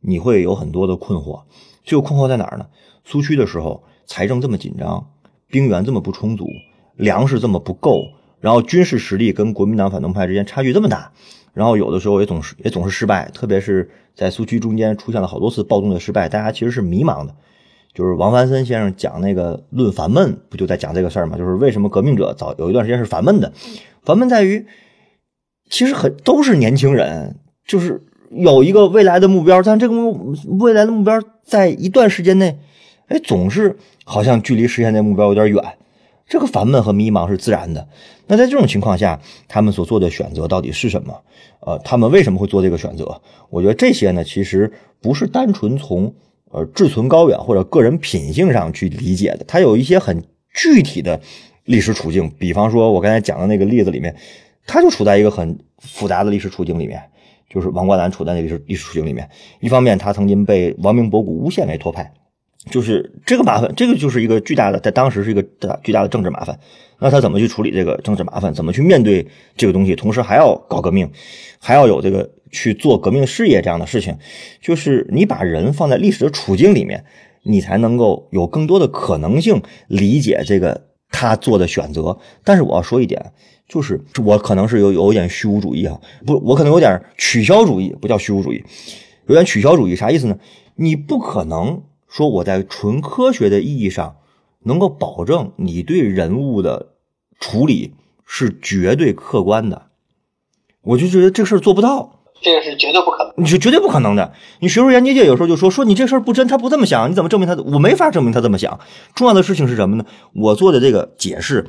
[0.00, 1.42] 你会有很多的困惑。
[1.84, 2.64] 这个困惑在哪儿呢？
[3.04, 5.06] 苏区的时候财政这么紧张，
[5.48, 6.48] 兵源这么不充足，
[6.96, 8.06] 粮食这么不够，
[8.40, 11.12] 然后军事实力跟国民党反动派之间差距这么大，
[11.52, 17.36] 然后有的时候也总是也总是失败，特别是在苏区中间出现了好多次暴动的失败，大家其实是迷茫的。
[17.94, 21.38] 就是王凡森先生讲那个《论烦闷》，不就在讲这个事儿吗？
[21.38, 23.52] 就是为什么革命者早有一段时间是烦闷的，
[24.02, 24.66] 烦闷在于，
[25.70, 28.02] 其实很都是年轻人，就是
[28.32, 32.58] 有一个未来的目标，但这个目未来的目标在一段时间内，
[33.06, 35.62] 哎，总是好像距离实现那目标有点远，
[36.26, 37.86] 这个烦闷和迷茫是自然的。
[38.26, 41.22] 那在这种情况下，他们所做的选择到底是什么？
[41.60, 43.20] 呃，他们为什么会做这个选择？
[43.50, 46.12] 我觉得这些呢，其实不是单纯从。
[46.54, 50.22] 呃，志存高远或者个人品性上去理解的，他有一些很
[50.54, 51.20] 具体的
[51.64, 52.30] 历史处境。
[52.38, 54.14] 比方说，我刚才讲的那个例子里面，
[54.64, 57.02] 他就处在一个很复杂的历史处境里面，
[57.50, 59.28] 就是王冠兰处在那历史历史处境里面。
[59.58, 62.12] 一方面，他曾经被王明博古诬陷为托派，
[62.70, 66.56] 就是这个麻烦，这个就是一个巨大的，在当时是一个大巨大的政治麻烦。
[67.00, 68.54] 那他怎么去处理这个政治麻烦？
[68.54, 69.96] 怎么去面对这个东西？
[69.96, 71.10] 同时还要搞革命，
[71.58, 72.30] 还要有这个。
[72.54, 74.16] 去做革命事业这样的事情，
[74.60, 77.04] 就是你把人放在历史的处境里面，
[77.42, 82.16] 你才能够有更多的可能性理解这个他做的选择。
[82.44, 83.32] 但是我要说一点，
[83.66, 88.64] 就是我可能是有有点虚无主义啊，不，我可能有点取消主义，不叫虚无主义，
[89.26, 90.38] 有点取消主义啥意思呢？
[90.76, 94.16] 你不可能说我在纯科学的意义上
[94.62, 96.94] 能够保证你对人物的
[97.40, 99.86] 处理是绝对客观的，
[100.82, 102.23] 我就觉得这事儿做不到。
[102.44, 104.32] 这个是绝对不可能，你是绝对不可能的。
[104.60, 107.54] 你学术研究界有时候就说说你这事儿不真，他不这么想，你怎么证明他？
[107.72, 108.78] 我没法证明他这么想。
[109.14, 110.04] 重要的事情是什么呢？
[110.34, 111.66] 我做的这个解释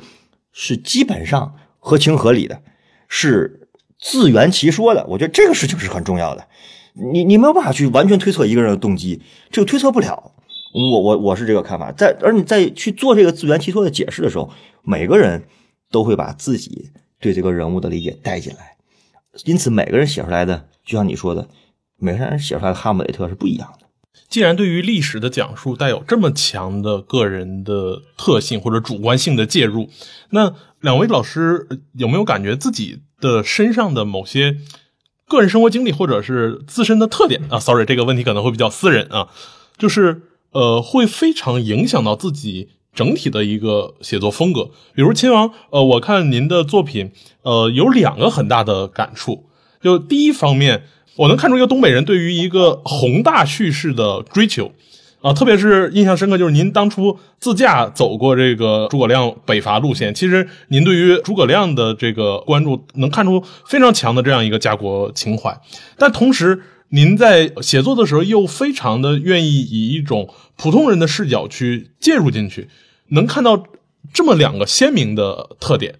[0.52, 2.60] 是基本上合情合理的，
[3.08, 5.06] 是自圆其说的。
[5.08, 6.46] 我觉得这个事情是很重要的。
[6.92, 10.32] 你你没有办法去完全推测一个人的动机，这个推测不了。
[10.74, 11.90] 我我我是这个看法。
[11.90, 14.50] 在而你在去做这个自圆其说的解释的时候，
[14.82, 15.44] 每个人
[15.90, 18.75] 都会把自己对这个人物的理解带进来。
[19.44, 21.48] 因此，每个人写出来的，就像你说的，
[21.98, 23.86] 每个人写出来的哈姆雷特是不一样的。
[24.28, 29.90] 既然对于历史的讲述带有这么强的个人的特性或者主观性的介入，
[30.30, 34.56] 那两位老师有没有感觉自己的身上的某些
[35.28, 39.28] 个人生活经历或者是自身的特点啊？Sorry，这个问题可能会比较私人啊，
[39.78, 42.70] 就是呃，会非常影响到自己。
[42.96, 49.44] 整体的一个写作风格，比如亲王，呃，我看您的作品，呃，有两个很大的感触。
[49.82, 50.82] 就第一方面，
[51.16, 54.72] 我能看出一个东北人对于一个宏大叙事的追求，
[55.20, 65.60] 啊，特别是印象深刻，就是您当初自驾走过这个诸葛亮北伐路线，其实您对于诸葛亮的这个关注，能看出非常强的这样一个家国情怀，
[65.98, 66.62] 但同时。
[66.90, 72.68] 您在写作的时候又非常的愿意以一种普通人的视角去介入进去，
[73.08, 73.64] 能看到
[74.12, 75.96] 这么两个鲜明的特点。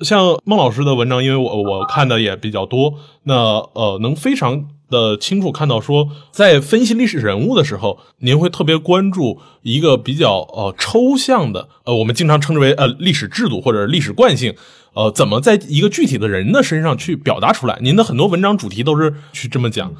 [0.00, 14.54] 像孟老师的文章，因为我我看的也比较多，那呃能非常的清楚看到说，在分析历史人物的时候，您会特别关注一个比较呃抽象的呃我们经常称之为呃历史制度或者历史惯性。
[14.94, 17.78] 呃，怎么在一个具体的人的身上去表达出来？
[17.80, 19.94] 您的很多文章主题都是去这么讲。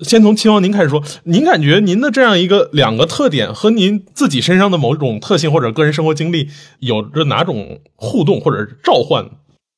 [0.00, 6.48] 先从秦王您开始说，您感觉您的这样一个两个特点和您自己身上的某种特性或者个人生活经历
[6.80, 9.24] 有着哪种互动或者召唤？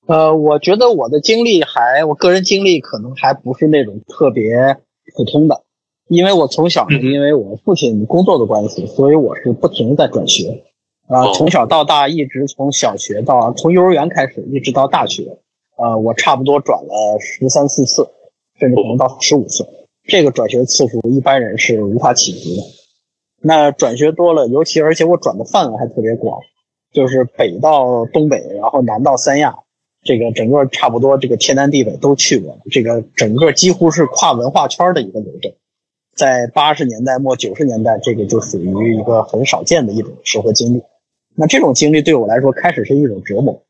[0.07, 4.79] 呃，我觉得我的经历还，我个人经历可能还不是那种特别
[5.15, 5.65] 普通的，
[6.09, 10.65] 因为我从小因为我父亲工作的关系，所以我是不停在转学。
[11.09, 15.39] 啊，从小到大，一直从小学到从幼儿园开始，一直到大学，
[15.77, 18.09] 呃，我差不多转了十三四次，
[18.59, 19.67] 甚至可能到十五次。
[20.09, 22.63] 这个转学次数一般人是无法企及的。
[23.43, 26.41] 那转学多了，尤其而且我转的范围还特别广，
[26.93, 29.57] 就是北到东北，然后南到三亚，
[30.03, 32.59] 这个整个差不多这个天南地北都去过。
[32.71, 35.55] 这个整个几乎是跨文化圈的一个流动。
[36.17, 40.83] 在八十年代末九十年代，这个就属于一个很少见的一种生活经历。
[41.35, 43.63] 那这种经历对我来说，开始是一种折磨，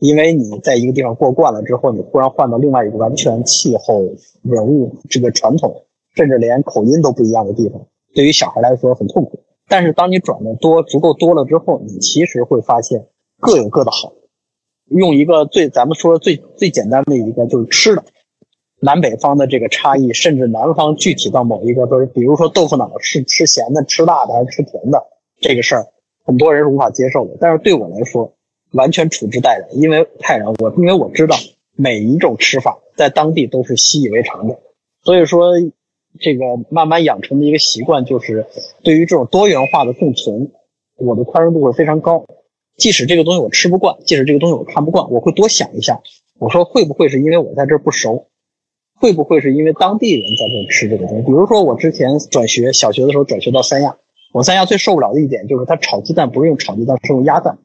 [0.00, 4.02] 因为你在一个地方过惯了之后，你忽然换到另外一个完全气候、
[4.42, 5.84] 人物、这个传统，
[6.14, 9.40] 甚至连口音都不一样的地方，对于小孩来说很痛苦。
[9.68, 13.06] 但是当你转的多足够多了之后，你其实会发现
[13.40, 14.12] 各有各的好。
[14.86, 18.04] 用一个最咱们说最最简单的一个就是吃的。
[18.80, 25.02] 南北方的这个差异，甚至南方具体到某一个，都是比如说豆腐脑是吃咸的、吃辣的还是吃甜的，
[25.40, 25.88] 这个事儿
[26.24, 27.36] 很多人是无法接受的。
[27.40, 28.32] 但是对我来说，
[28.72, 31.36] 完全处之泰然，因为泰然我因为我知道
[31.74, 34.58] 每一种吃法在当地都是习以为常的，
[35.02, 35.52] 所以说
[36.20, 38.46] 这个慢慢养成的一个习惯就是，
[38.82, 40.50] 对于这种多元化的共存，
[40.96, 42.24] 我的宽容度会非常高。
[42.76, 46.00] 即使这个东西我吃不惯，即使这个东西我看不惯，我会多想一下，
[46.38, 48.28] 我说会不会是因为我在这儿不熟？
[49.00, 51.26] 会不会是因为当地人在这吃这个东西？
[51.26, 53.96] 比如说我之前转学，小学的时候转学到三亚，
[54.32, 57.58] 我三亚最受不了的一点就是他炒鸡蛋不是用炒鸡蛋，是用鸭蛋，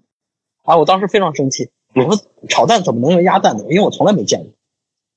[0.64, 3.66] 啊，我当时非常生气，我说炒蛋怎么能用鸭蛋呢？
[3.70, 4.50] 因为我从来没见过。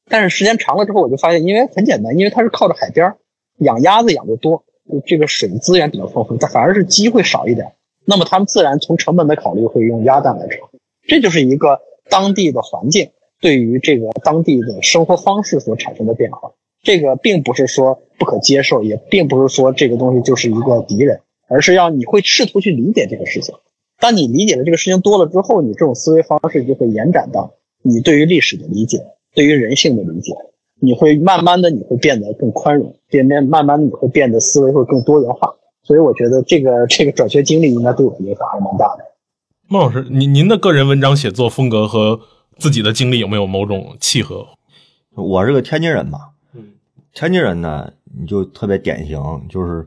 [0.08, 3.14] 但是时间长了之后，我就发现，因为很简单，因为它是靠着海边，
[3.58, 4.64] 养鸭子养的多，
[5.06, 7.72] 这个水资源比较丰富，它反而是鸡会少一点，
[8.04, 10.68] 那么他们自然从成本的考虑会用鸭蛋来炒，
[11.08, 11.80] 这就是一个
[12.10, 13.10] 当地的环境。
[13.40, 23.54] 对于这个当地的生活方式所产生的变化，这个并不是说不可接受，也并不是说这个东西就是一个敌人，而是要你会试图去理解这个事情。
[23.98, 30.32] 当你理解了这个事情多了之后，你这种思维方式就会延展到你对于历史的理解，对于人性的理解，
[30.80, 35.54] 你会慢慢的你会变得更宽容，变变慢慢的你会变得思维会更多元化。
[35.82, 39.04] 所以我觉得这个这个转学经历应该对我影响还蛮大的。
[39.68, 42.20] 孟老师，您您的个人文章写作风格和。
[42.58, 44.46] 自己的经历有没有某种契合？
[45.14, 46.30] 我是个天津人嘛，
[47.12, 49.20] 天津人呢，你就特别典型，
[49.50, 49.86] 就是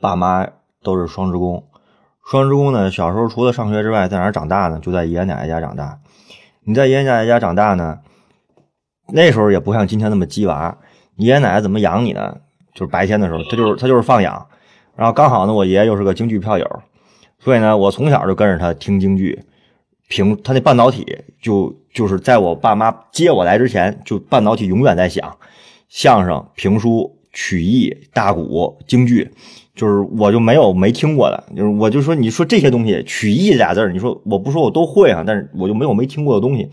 [0.00, 0.48] 爸妈
[0.82, 1.62] 都是双职工。
[2.30, 4.78] 双职工呢，小时候除了上学之外，在哪儿长大呢？
[4.80, 5.98] 就在爷爷奶奶家长大。
[6.62, 8.00] 你在爷爷奶奶家长大呢，
[9.06, 10.76] 那时候也不像今天那么鸡娃，
[11.16, 12.36] 爷爷奶奶怎么养你呢？
[12.74, 14.46] 就是白天的时候，他就是他就是放养。
[14.94, 16.82] 然后刚好呢，我爷爷又是个京剧票友，
[17.38, 19.42] 所以呢，我从小就跟着他听京剧。
[20.10, 25.36] 凭他那半导体，就就是在我爸妈接我来之前，就半导体永远在响，
[25.88, 29.30] 相声、评书、曲艺、大鼓、京剧，
[29.72, 36.68] 就是我就没有没听过的，就是我就说你说这些东西，曲艺俩字你说我不说我都会啊，但是我就没有没听过的东西。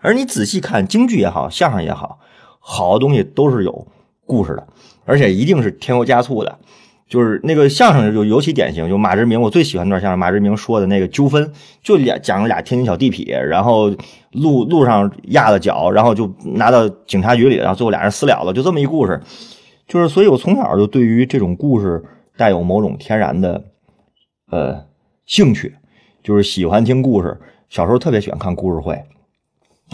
[0.00, 2.18] 而你仔细看京剧也好，相声也好，
[2.58, 3.86] 好的东西都是有
[4.24, 4.66] 故事的，
[5.04, 6.58] 而且一定是添油加醋的。
[7.08, 10.18] 就是那个相声就尤其典型，就马志明，我最喜欢那段相声。
[10.18, 11.52] 马志明说的那个纠纷，
[11.82, 13.88] 就俩讲了俩天津小地痞，然后
[14.32, 19.20] 路路上压了脚，然后就拿到警察局里，然后最后俩人私了了，就这么一故事。
[19.86, 22.02] 就是，所以我从小就对于这种故事
[22.36, 23.64] 带有某种天然的
[24.50, 24.84] 呃
[25.26, 25.74] 兴趣，
[26.22, 27.38] 就是喜欢听故事。
[27.68, 29.00] 小时候特别喜欢看故事会。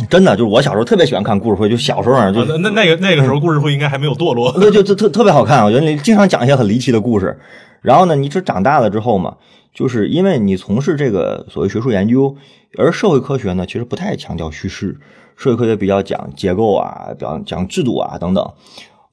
[0.08, 5.62] 真的就是我小时候特别喜欢看故事会，就小时候就那那那个那个时候故事会应该还没有堕落，那就特特特别好看。
[5.62, 7.38] 我觉得你经常讲一些很离奇的故事。
[7.82, 9.36] 然后呢，你这长大了之后嘛，
[9.74, 12.34] 就是因为你从事这个所谓学术研究，
[12.78, 14.98] 而社会科学呢，其实不太强调叙事，
[15.36, 18.50] 社会科学比较讲结构啊，比较讲制度啊等等。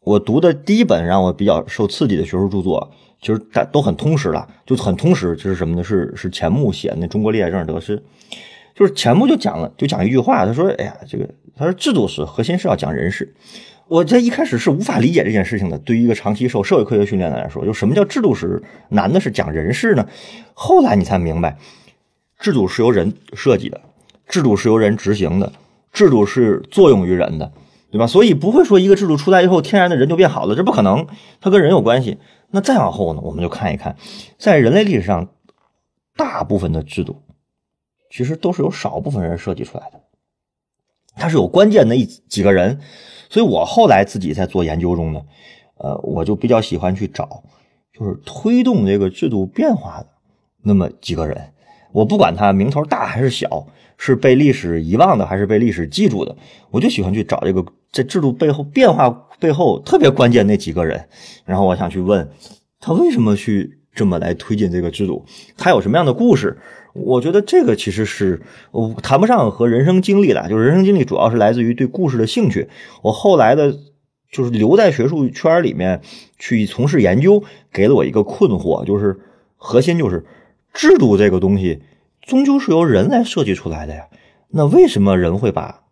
[0.09, 2.91] 我读的第一本让我比较受刺激的学术著作，
[3.21, 5.83] 其实大都很通识了，就很通识，就是什么呢？
[5.83, 7.95] 是是钱穆写的《中国历代政治得失》。
[8.73, 13.35] 就是钱穆就讲了，就讲一句话，他说：“哎呀，这个他说制度是核心是要讲人事。”
[13.87, 15.77] 我在一开始是无法理解这件事情的。
[15.77, 20.07] 对于一个长期受社会科学训练的来说，就什么叫制度是难的是讲人事呢？
[20.55, 21.55] 后来你才明白，
[22.39, 23.79] 制度是由人设计的，
[24.27, 25.51] 制度是由人执行的，
[25.93, 27.51] 制度是作用于人的，
[27.91, 28.07] 对吧？
[28.07, 31.07] 所以不会说一个制度出来以后，天然的人就变好了，这不可能，
[31.41, 32.17] 它跟人有关系。
[32.51, 33.95] 那再往后呢，我们就看一看，
[34.37, 35.29] 在人类历史上，
[36.15, 37.21] 大部分的制度。
[38.11, 40.01] 其实都是由少部分人设计出来的，
[41.15, 42.79] 它是有关键的一几个人，
[43.29, 45.21] 所以我后来自己在做研究中呢，
[45.77, 47.43] 呃，我就比较喜欢去找，
[47.93, 50.07] 就是推动这个制度变化的
[50.63, 51.53] 那么几个人，
[51.91, 56.35] 我不管他名头大还是小，是被历史遗忘的还是被历史记住的，
[56.71, 59.09] 我就喜欢去找这个在制度背后变化
[59.39, 61.07] 背后特别关键那几个人，
[61.45, 62.29] 然后我想去问
[62.79, 65.25] 他为什么去这么来推进这个制度？
[65.57, 66.57] 他有什么样的故事？
[66.93, 72.67] 我觉得这个其实是我谈不上和人生经历了，就是人生经历主要是来自于对故事的兴趣。
[73.03, 73.77] 我后来的，
[74.31, 76.01] 就是留在学术圈里面
[76.37, 79.19] 去从事研究，给了我一个困惑，就是
[79.55, 80.25] 核心就是
[80.73, 81.81] 制度这个东西
[82.21, 84.07] 终究是由人来设计出来的呀。
[84.49, 85.83] 那为什么人会把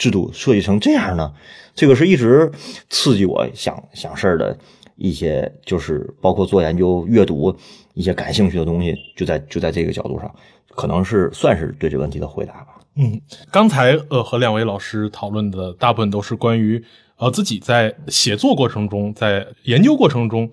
[0.00, 1.32] 制度设计成这样呢？
[1.76, 2.50] 这个是一直
[2.88, 4.58] 刺激我想想事儿的
[4.96, 7.56] 一些，就是包括做研究、阅读。
[7.92, 10.32] 一些感兴趣的东西，就在就在这个角度上，
[10.68, 12.78] 可能是算是对这个问题的回答吧。
[12.94, 13.20] 嗯，
[13.50, 16.82] 刚才呃和两位老师讨论的大部分都是关于
[17.16, 20.50] 呃自己在写作过程中，在研究过程中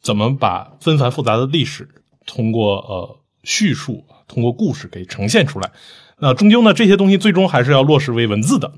[0.00, 1.86] 怎么把纷繁复杂的历史
[2.26, 5.70] 通过呃叙述、通过故事给呈现出来。
[6.22, 8.72] 那终究呢，这些东西最终还是要落实为文字的。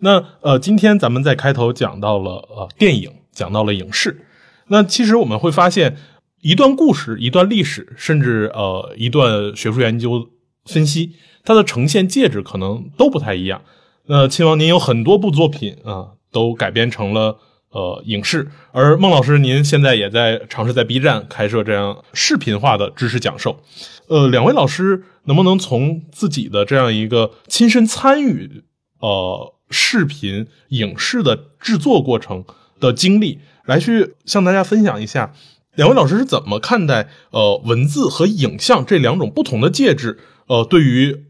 [0.00, 4.26] 那呃，今天咱们在开头讲到了呃电影，讲到了影视。
[4.66, 5.96] 那其实我们会发现。
[6.44, 10.28] 一段故事，一段历史，甚至呃一段学术研究
[10.64, 11.12] 分析，
[11.44, 13.62] 它的呈现介质可能都不太一样。
[14.06, 17.38] 那亲王，您有很多部作品啊，都改编成了
[17.72, 23.60] 呃影视，而孟老师您现在也在尝试在 B 站开设这样视频化的知识讲授。
[24.08, 28.62] 呃，两位老师能不能从自己的这样一个亲身参与
[29.00, 32.44] 呃视频影视的制作过程
[32.78, 35.32] 的经历，来去向大家分享一下？
[35.74, 41.24] 两位老师是怎么看待呃文字和影像这两种不同的介质呃对于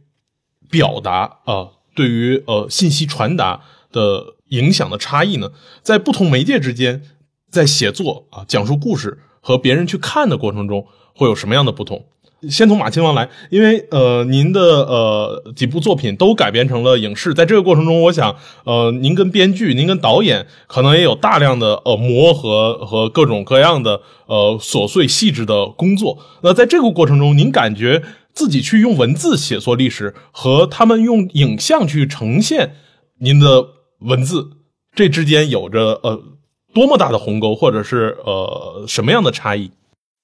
[0.68, 3.61] 表达啊对于呃信息传达
[3.93, 5.50] 的影响的差异呢？
[5.82, 7.03] 在不同媒介之间，
[7.50, 12.05] 在写作啊讲述故事和别人去看的过程中，会有什么样的不同？
[12.50, 18.34] 先从马亲王来，因为呃，您的呃几部作品都改编成了影视，在这个过程中，我想
[18.64, 26.18] 呃，您跟编剧、您跟导演可能也有大量的呃磨合和各种各样的呃琐碎细致的工作。
[26.42, 28.03] 那在这个过程中，您感觉
[28.34, 32.74] 自己去用文字写作历史和他们用影像去呈现
[33.20, 33.68] 您的
[34.05, 34.44] 文字，
[34.94, 36.20] 这之间有着呃
[36.74, 39.70] 多么大的鸿沟，或者是呃什么样的差异？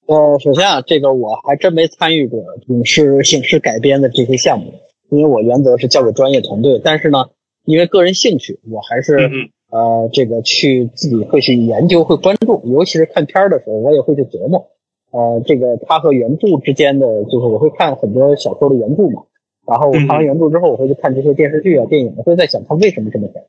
[0.06, 4.72] 呃，首先啊，这个我还真没参与过影视、影视改编的这些项目，
[5.10, 6.80] 因为我原则是交给专业团队。
[6.82, 7.26] 但是呢，
[7.64, 9.30] 因为个人兴趣，我还是
[9.70, 14.70] 呃，这个去自己会去研究、会关注，尤其是看片儿的时候，我也会去琢磨。
[15.10, 19.24] 呃，这个它和原著之间的，就是我会看很多小说的原著嘛，
[19.66, 23.44] 然后我看完原著之后，我会去看这些电视剧啊、电影，我会在想它为什么这么改，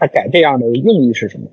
[0.00, 1.48] 他改这样的用意是什么。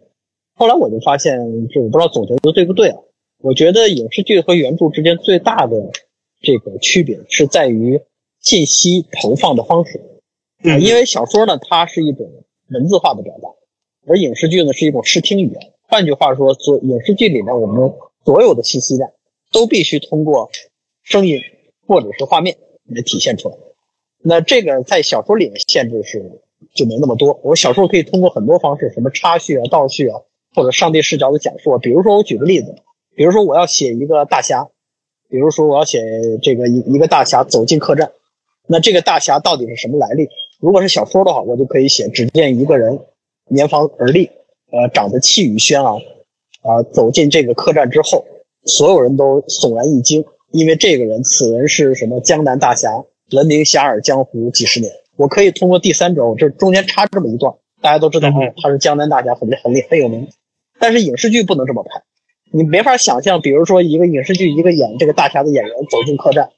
[0.55, 1.37] 后来我就发现，
[1.67, 2.97] 这我不知道总结的对不对啊。
[3.39, 5.91] 我觉得影视剧和原著之间最大的
[6.41, 8.01] 这个区别是在于
[8.39, 10.01] 信息投放的方式
[10.63, 12.31] 嗯，因为小说呢它是一种
[12.69, 13.49] 文字化的表达，
[14.07, 15.73] 而影视剧呢是一种视听语言。
[15.83, 17.93] 换句话说，所影视剧里面我们
[18.25, 19.11] 所有的信息量
[19.51, 20.49] 都必须通过
[21.03, 21.41] 声音
[21.85, 23.55] 或者是画面来体现出来。
[24.19, 26.41] 那这个在小说里面限制是
[26.77, 30.21] 就没那么多，我小说可以通过很多方式，什么插叙啊、倒叙啊，
[30.55, 31.79] 或者上帝视角的讲述啊。
[31.79, 32.75] 比如说，我举个例子。
[33.15, 34.69] 比如说我要写一个大侠，
[35.27, 35.99] 比如说我要写
[36.43, 38.11] 这个一一个大侠走进客栈，
[38.67, 40.29] 那这个大侠到底是什么来历？
[40.59, 42.99] 如果是小说的话，我就可以写：只见一个人
[43.49, 44.29] 年方而立，
[44.71, 45.97] 呃，长得气宇轩昂，
[46.61, 48.23] 啊，走进这个客栈之后，
[48.65, 54.93] 所有人都悚然一惊，因为这个人，此人是什么江南大侠，闻名遐迩江湖几十年。
[55.17, 58.29] 我可以通过第三者，我这中间插这么一段，大家都知道
[58.61, 60.29] 他是江南大侠，很很厉很有名。
[60.79, 62.03] 但是影视剧不能这么拍。
[62.53, 66.51] 你没法想象，比如说一个影视剧，一个演这个大侠的演员走进客栈，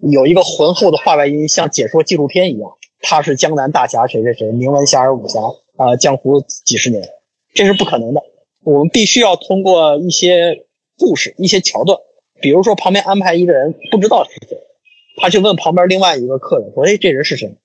[0.00, 2.70] 有一个浑厚的话外音，像解说纪录片一样。
[3.00, 5.40] 他是江南大侠谁谁谁，名闻遐迩武侠
[5.76, 7.08] 啊，江湖几十年，
[7.54, 8.22] 这是不可能的。
[8.64, 10.64] 我们必须要通过一些
[10.98, 11.96] 故事、一些桥段，
[12.40, 14.58] 比如说旁边安排一个人不知道是谁，
[15.18, 17.56] 他去问旁边另外一个客人说：“哎，这人是谁？”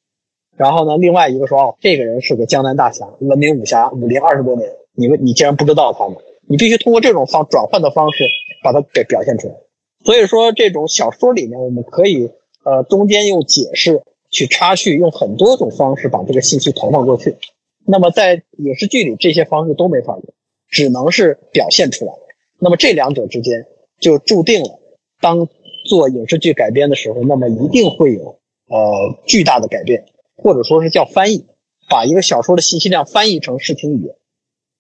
[0.55, 8.25] 然后呢，另外一个说：“哦，这个人是个江南大侠，闻名武侠武林二十多年，你们你竟然不知道他吗？”你必须通过这种方转换的方式
[8.63, 9.55] 把它给表现出来。
[10.03, 12.29] 所以说，这种小说里面，我们可以
[12.65, 17.37] 呃中间用解释去插叙，用很多种方式把这个信息投放过去。
[17.85, 20.23] 那么在影视剧里，这些方式都没法用，
[20.69, 22.11] 只能是表现出来。
[22.59, 23.65] 那么这两者之间
[23.99, 24.79] 就注定了，
[25.21, 25.47] 当
[25.87, 30.05] 做影视剧改编的时候，那么一定会有呃巨大的改变，
[30.43, 31.45] 或者说是叫翻译，
[31.89, 34.15] 把一个小说的信息量翻译成视听语言。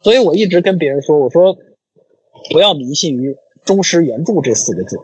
[0.01, 1.57] 所以我一直跟别人说，我说
[2.51, 4.97] 不要迷信于忠实原著这四个字，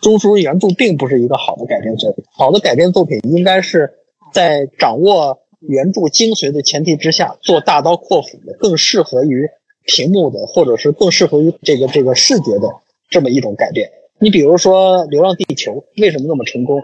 [0.00, 2.24] 忠实原著并不是一个好的改编作品。
[2.32, 3.92] 好的改编作品应该是
[4.32, 9.50] 在掌握原著精髓的前提之下，做大刀阔斧的，更适合于
[9.84, 12.68] 屏幕的，或者是更适合于这个这个视觉的
[13.10, 13.90] 这么一种改变。
[14.18, 16.80] 你比如说《流浪地球》为什么那么成功？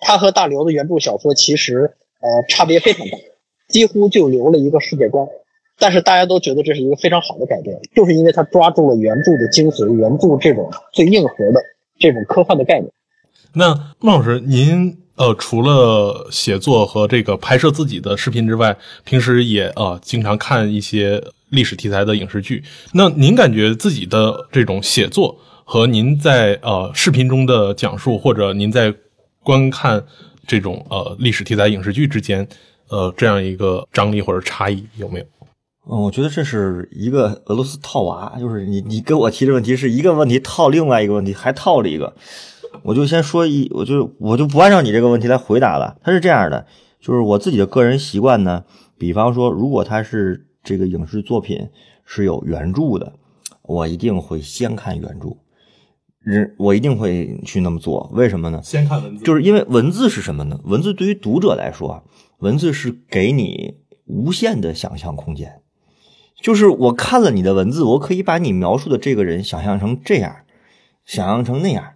[0.00, 1.96] 它和大刘的原著小说其实
[2.26, 3.16] 呃差别非常大，
[3.68, 5.26] 几乎就留了一个世界观，
[5.78, 11.60] 但是大家都觉得这是一个非常好的改编，就是因为它抓住了原著的精髓，原著这种最硬核的
[11.98, 12.90] 这种科幻的概念。
[13.52, 22.62] 那孟老师，您呃除了写作和这个拍摄自己的视频之外，平时也呃经常看一些历史题材的影视剧。
[22.92, 28.92] 那您感觉自己的这种写作和您在呃视频中的讲述，或者您在
[29.42, 30.04] 观看
[30.46, 32.46] 这种呃历史题材影视剧之间，
[32.88, 35.26] 呃这样一个张力或者差异有没有？
[35.88, 42.12] 嗯，我觉得这是一个俄罗斯套娃，就是你你跟我提的问题是一个问题套另外一个问题，还套了一个。
[42.82, 45.96] 我就先说一，我就我就不按照你这个问题来回答了。
[46.02, 46.66] 它是这样的，
[47.00, 48.64] 就是我自己的个人习惯呢，
[48.98, 51.68] 比方说，如果它是这个影视作品
[52.04, 53.12] 是有原著的，
[53.62, 55.36] 我一定会先看原著，
[56.26, 58.10] 人我一定会去那么做。
[58.12, 58.60] 为什么呢？
[58.60, 60.58] 先看文字，就是因为文字是什么呢？
[60.64, 62.02] 文字对于读者来说，
[62.38, 65.60] 文字是给你无限的想象空间。
[66.42, 70.38] 就是我看了你的文字，我可以把你描述的这个人想象成这样，
[71.04, 71.92] 想象成那样。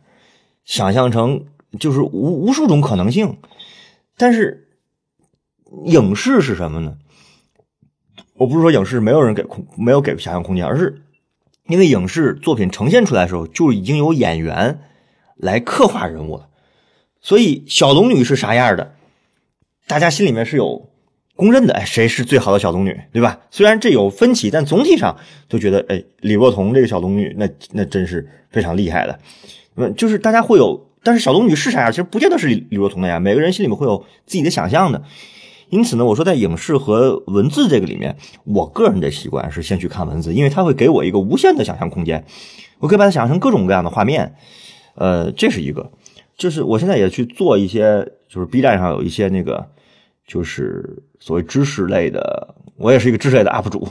[0.65, 1.47] 想象成
[1.81, 3.39] 就是无无数种可能性，
[4.17, 4.69] 但是
[5.87, 6.99] 影视是什么呢？
[8.37, 11.03] 我不是说影视没有人给空没有给想象空间，而是
[11.71, 14.81] 因为影视作品呈现出来的时候就已经有演员
[15.37, 16.49] 来刻画人物了，
[17.21, 18.97] 所以小龙女是啥样的，
[19.87, 20.91] 大家心里面是有
[21.37, 21.75] 公认的。
[21.75, 23.39] 哎，谁是最好的小龙女，对吧？
[23.53, 25.17] 虽然这有分歧，但总体上
[25.49, 29.21] 都觉得，哎，李若彤这个小龙女，那那真是非常厉害的。
[29.77, 33.21] 嗯，就是大家会有，但是小龙女是啥样，其实不见得是李若彤的呀。
[33.21, 35.05] 每个人心里面会有自己的想象的。
[35.71, 42.25] 因此呢，我说在影视和文字这个里面，我个人的习惯是先去看文字，因为它会给我一个无限的想象空间，
[42.81, 44.35] 我可以把它想象成各种各样的画面。
[44.97, 45.93] 呃，这是一个，
[46.37, 49.65] 就是我现在也去做一些，就是 B 站上有一些那个，
[50.27, 53.89] 就是所谓知识类的，我也是一个知识类的 UP 主，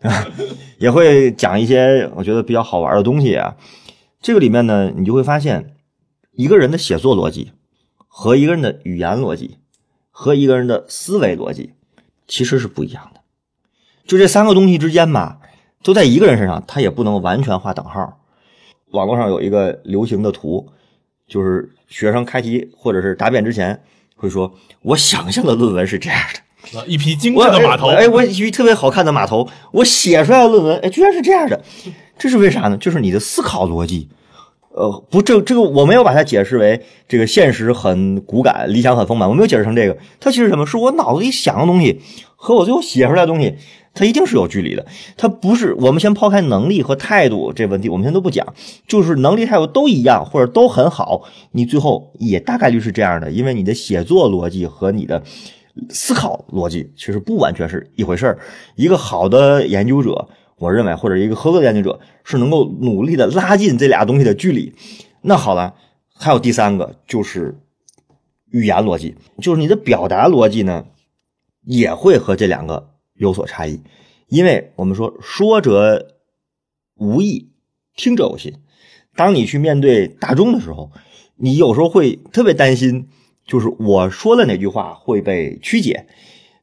[0.80, 3.54] 也会讲一些我觉得比较好玩的东西啊。
[4.22, 5.76] 这个里面呢，你就会发现，
[6.32, 7.52] 一个人的写作逻辑
[8.08, 9.58] 和一个人的语言逻辑
[10.20, 11.72] 和一个人的思维逻辑
[12.28, 13.22] 其实是不一样的。
[14.06, 15.38] 就这三个东西之间吧，
[15.82, 18.20] 都在一个人身上，他也不能完全画等号。
[18.90, 20.68] 网络上有一个流行的图，
[21.26, 23.82] 就是学生开题或者是答辩之前
[24.14, 24.52] 会说
[24.84, 26.20] ：“我想象的论文是这样
[26.74, 31.64] 的，一匹精致的马头。”哎，我一匹特别好看的马头，我写出来的论文，哎，居然是这样的。
[32.18, 32.76] 这是为啥呢？
[32.76, 34.10] 就是你的思考逻辑，
[34.72, 39.98] 呃，不，这这个我没有把它解释为这个现实很骨感，理想很丰满，我没有解释成这个。
[40.20, 40.64] 它其实什么？
[40.64, 42.00] 是我脑子里想的东西
[42.36, 43.56] 和我最后写出来的东西，
[43.94, 44.86] 它一定是有距离的。
[45.16, 48.46] 它不是我们先抛开能力和态度这问题，我们先都不讲，
[48.86, 55.20] 就是能力态度都一样或者都很好，你最后也大概率是这样的，因为你的写作逻辑和你的
[55.88, 58.38] 思考逻辑其实不完全是一回事儿。
[58.76, 60.28] 一个好的研究者。
[60.60, 64.74] 我认为，或者一个合格的研究者是能够努力的拉近这俩东西的距离。
[65.22, 65.74] 那好了，
[66.14, 67.58] 还有第三个就是
[68.50, 70.86] 语言逻辑，就是你的表达逻辑呢，
[71.64, 73.80] 也会和这两个有所差异。
[74.28, 76.16] 因为我们说说者
[76.96, 77.50] 无意，
[77.96, 78.52] 听者有心。
[79.16, 80.92] 当你去面对大众的时候，
[81.36, 83.08] 你有时候会特别担心，
[83.46, 86.06] 就是我说的哪句话会被曲解。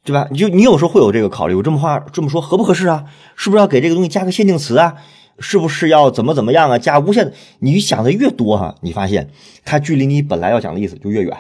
[0.08, 0.26] 对吧？
[0.32, 3.04] 你就你有时候会有这个考虑，我这么话这么说合不合适啊？
[3.36, 4.96] 是不是要给这个东西加个限定词啊？
[5.38, 6.80] 是不是要怎么怎么样啊？
[6.80, 7.34] 加无限？
[7.60, 9.28] 你想的越多哈，你发现
[9.66, 11.38] 它距离你本来要讲的意思就越远。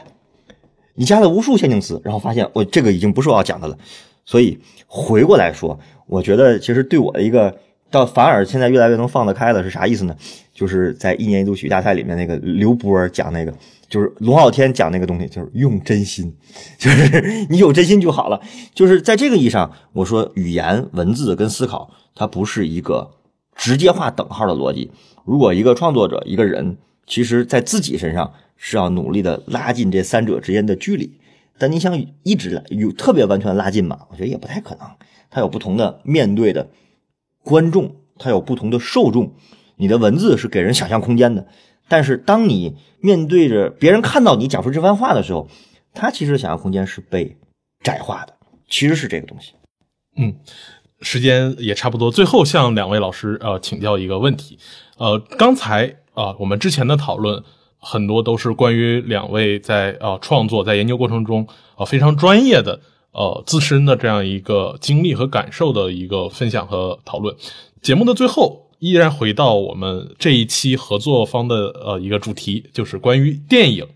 [0.95, 3.77] 你加了无数限定词，然后发现我这个已经不是我要讲的了。
[4.25, 7.57] 所以回过来说，我觉得其实对我的一个，
[7.89, 10.13] 到反而现在越来越能放得开了，是啥意思呢？
[10.53, 13.53] 就是在一年一度喜剧大赛里面那个刘波讲那个。
[13.89, 16.35] 就是龙傲天讲那个东西，就是用真心，
[16.77, 18.41] 就是你有真心就好了。
[18.73, 23.11] 就是在这个意义上，我说语言文字跟思考，它不是一个
[23.55, 24.91] 直接画等号的逻辑。
[25.25, 31.11] 如果一个创作者一个人，其实在自己身上是要努力的拉近这三者之间的距离，
[31.57, 33.99] 但你想一直来有特别完全拉近嘛？
[34.09, 34.87] 我觉得也不太可能。
[35.29, 36.69] 他有不同的面对的
[37.43, 39.33] 观众，他有不同的受众。
[39.75, 41.45] 你的文字是给人想象空间的。
[41.89, 45.47] 但是，当你面对着别人看到你讲出这番话的时候，
[45.93, 47.37] 他其实想象空间是被
[47.81, 48.33] 窄化的，
[48.67, 49.53] 其实是这个东西。
[50.17, 50.35] 嗯，
[50.99, 54.59] 时间也差不多，最后向两位老师呃请教一个问题。
[54.97, 57.41] 呃，刚才啊，我们之前的讨论
[57.77, 62.81] 很多都是关于两位在呃创作、在研究过程中呃非常专业的
[63.11, 67.35] 呃自身的这样一个经历和感受的一个分享和讨论。
[67.81, 68.66] 节目的最后。
[68.79, 73.87] 依然回到我们这一期合作方的呃一个主题，就是关于电影。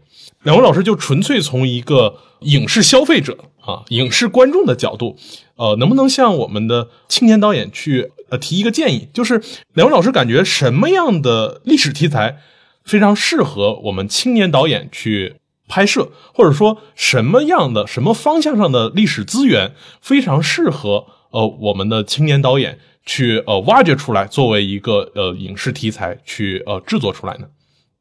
[0.43, 5.15] 两位老师就纯粹从一个影视消费者啊、影视观众的角度，
[5.55, 9.07] 呃，能不能向我们的青年导演去呃提一个建议？
[9.13, 9.39] 就是
[9.73, 12.39] 两位老师感觉什么样的历史题材
[12.83, 15.35] 非常适合我们青年导演去
[15.67, 27.47] 拍摄，或者说什么样的什么方向上的历史资源非常适合呃我们的青年导演去呃挖掘出来，作为一个呃影视题材去呃制作出来呢？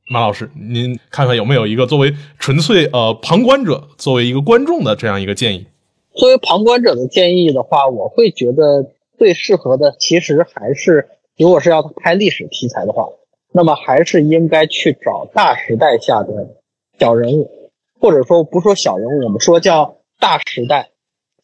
[0.08, 5.66] 马老师，您看看有没有一个作为纯粹呃旁观者，作为一个观众的这样一个建议？
[6.14, 13.06] 作为旁观者的建议的话，我会觉得最适合的其实还是，如果是要拍历史题材的话，
[13.52, 16.56] 那么还是应该去找大时代下的
[16.98, 17.70] 小人物，
[18.00, 20.90] 或者说不说小人物，我们说叫大时代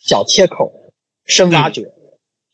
[0.00, 0.72] 小切口
[1.24, 1.92] 深挖掘，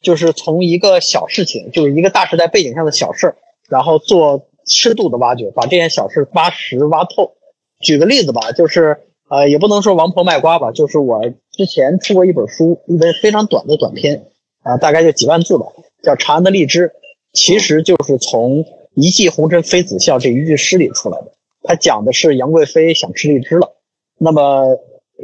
[0.03, 3.37] 就是从一个小事情，就是一个大时代背景下的小事儿，
[3.69, 7.33] 然后做深度的挖掘，把这件小事挖实挖透。
[7.81, 8.99] 举个例子吧，就是
[9.29, 14.27] 呃，也不能说王婆卖瓜吧，就是我之前出过一本书，一本非常短的短篇，
[14.63, 15.67] 啊、大概就几万字吧，
[16.03, 16.89] 叫《长安的荔枝》，
[17.33, 21.33] 其实就是从“一骑红尘妃子笑”这一句诗里出来的。
[21.63, 23.73] 它讲的是杨贵妃想吃荔枝了，
[24.19, 24.79] 那么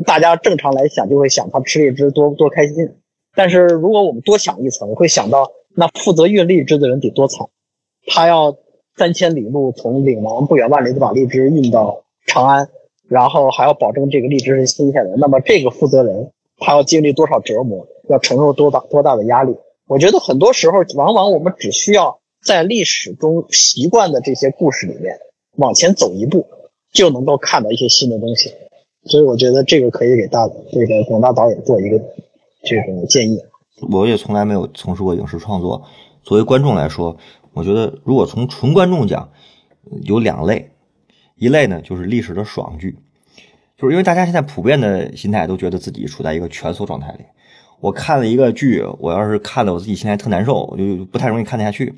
[0.07, 2.95] 大家正常来想就会想她吃荔枝多多开心，
[3.39, 7.47] 但是如果我们多想一层，会想到那负责运荔枝的人得多惨，
[8.09, 8.57] 他要
[8.97, 12.69] 三千里路从岭南不远万里的把荔枝运到长安，
[13.09, 15.15] 然后还要保证这个荔枝是新鲜的。
[15.19, 19.55] 那么这个负责人他要经历多少折磨，要承受多大多大的压力？
[19.87, 25.21] 我觉得很多时候，往往我们只需要在历史中习惯的这些故事里面
[25.59, 26.45] 往前走一步，
[26.93, 28.53] 就能够看到一些新的东西。
[29.05, 32.03] 所以我觉得这个可以给大这个广大导演做一个
[32.65, 33.39] 这种建议。
[33.91, 35.85] 我也从来没有从事过影视创作。
[36.23, 37.17] 作为观众来说，
[37.53, 39.31] 我觉得如果从纯观众讲，
[40.03, 40.71] 有两类，
[41.37, 42.99] 一类呢就是历史的爽剧，
[43.77, 47.25] 就是因为大家现在普遍的心态都觉得自己处在一个蜷缩状态里。
[47.81, 51.95] 我看了一个剧，我要是看了我自己心态特难受，我就不太容易看得下去。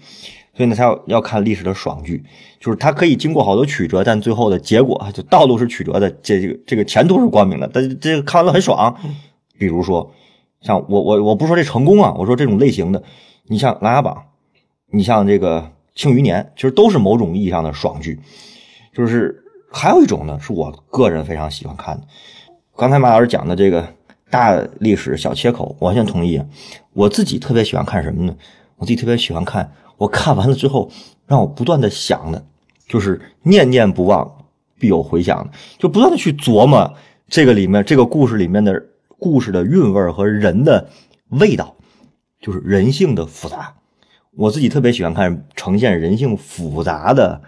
[0.52, 2.22] 所以呢，才要要看历史的爽剧，
[2.61, 8.94] 就是它可以经过好多曲折，但最后的结果就道路是曲折的，这这个这个前途是光明的，但这个看完了很爽。
[9.58, 10.12] 比如说，
[10.62, 13.02] 像我我我不是说这成功啊，我说这种类型的，
[13.46, 14.14] 你像《琅琊榜》，
[14.90, 15.61] 你像这个
[15.94, 18.20] 《庆余年》，其实都是某种意义上的爽剧。
[18.92, 19.42] 就是
[19.72, 22.06] 还有一种呢，是我个人非常喜欢看的。
[22.76, 23.86] 刚才马老师讲的这个
[24.30, 26.42] 大历史小切口，我完全同意。
[26.92, 28.36] 我自己特别喜欢看什么呢？
[28.76, 30.90] 我自己特别喜欢看，我看完了之后
[31.26, 32.44] 让我不断的想的，
[32.86, 34.30] 就是念念不忘
[34.78, 35.48] 必有回响，
[35.78, 36.92] 就不断的去琢磨
[37.28, 38.82] 这个里面这个故事里面的
[39.20, 40.90] 故事的韵味和人的
[41.28, 41.76] 味道，
[42.40, 43.76] 就是人性的复杂。
[44.32, 47.42] 我自己特别喜欢看呈现人性复杂的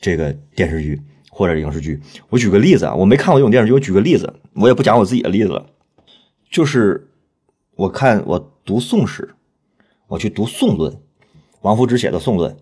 [0.00, 2.00] 这个电视剧或者影视剧。
[2.30, 5.66] 我举个例子啊，我没看过这种电视剧，我举个例子，我也不讲我自己的例子了，
[6.50, 7.10] 就是
[7.76, 9.34] 我看我读宋史，
[10.08, 11.00] 我去读宋论，
[11.60, 12.56] 王夫之写的宋论，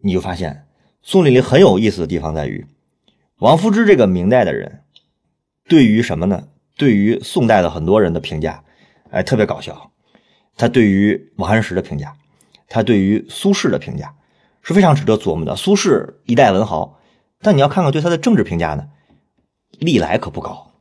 [0.00, 0.66] 你就发现
[1.02, 2.64] 宋理里很有意思的地方在于，
[3.40, 4.84] 王夫之这个明代的人，
[5.68, 6.48] 对于什么呢？
[6.78, 8.62] 对于宋代的很多人的评价，
[9.10, 9.90] 哎，特别搞笑。
[10.56, 12.14] 他对于王安石的评价，
[12.68, 14.14] 他对于苏轼的评价
[14.62, 15.54] 是非常值得琢磨的。
[15.56, 16.98] 苏轼一代文豪，
[17.42, 18.86] 但你要看看对他的政治评价呢，
[19.78, 20.72] 历来可不高。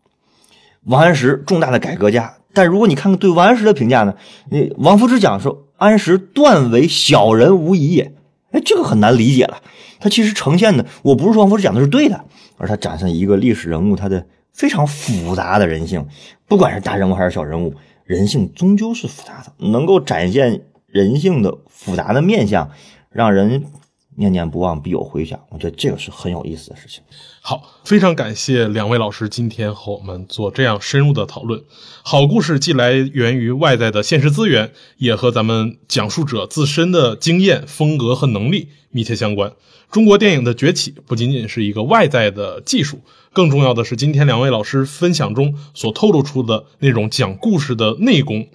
[0.85, 4.15] 王安石重大的改革家，但如果你看看对王安石的评价呢，
[4.49, 8.13] 你王夫之讲说安石断为小人无疑也，
[8.51, 9.61] 哎，这个很难理解了。
[9.99, 12.23] 他其实呈现的，我不是说王夫之讲的是对的，
[12.57, 14.25] 而他展现一个历史人物他的
[14.57, 16.07] 非常复杂的人性，
[16.47, 22.71] 不管是大人物还是小人物，人性终究是复杂的，能够展现人性的复杂的面相，
[23.11, 23.65] 让人
[24.19, 25.39] 念念不忘必有回响。
[25.49, 27.03] 我觉得这个是很有意思的事情。
[27.41, 31.63] 好，非常感谢两位老师今天和我们做这样深入的讨论。
[32.03, 39.53] 好故事既来源于外在的现实资源，也和咱们讲述者自身的经验、风格和能力密切相关。
[39.91, 43.01] 中国电影的崛起不仅仅是一个外在的技术，
[43.31, 48.47] 更重要的是今天两位老师分享中所透露出的那种讲故事的内功。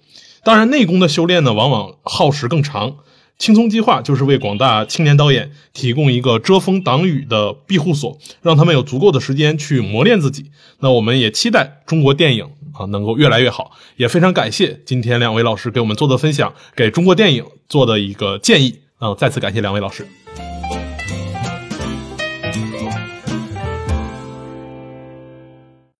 [0.44, 2.96] 当然，内功的修炼呢，往往耗时更长。
[3.38, 10.52] 青葱计划就是为广大青年导演提供一个遮风挡雨的庇护所，让他们有足够的时间去磨练自己。
[10.78, 18.78] 那我们也期待中国电影啊能够越来越好，也非常感谢今天两位老师给我们做的分享，给中国电影做的一个建议。
[19.00, 20.06] 嗯、再次感谢两位老师。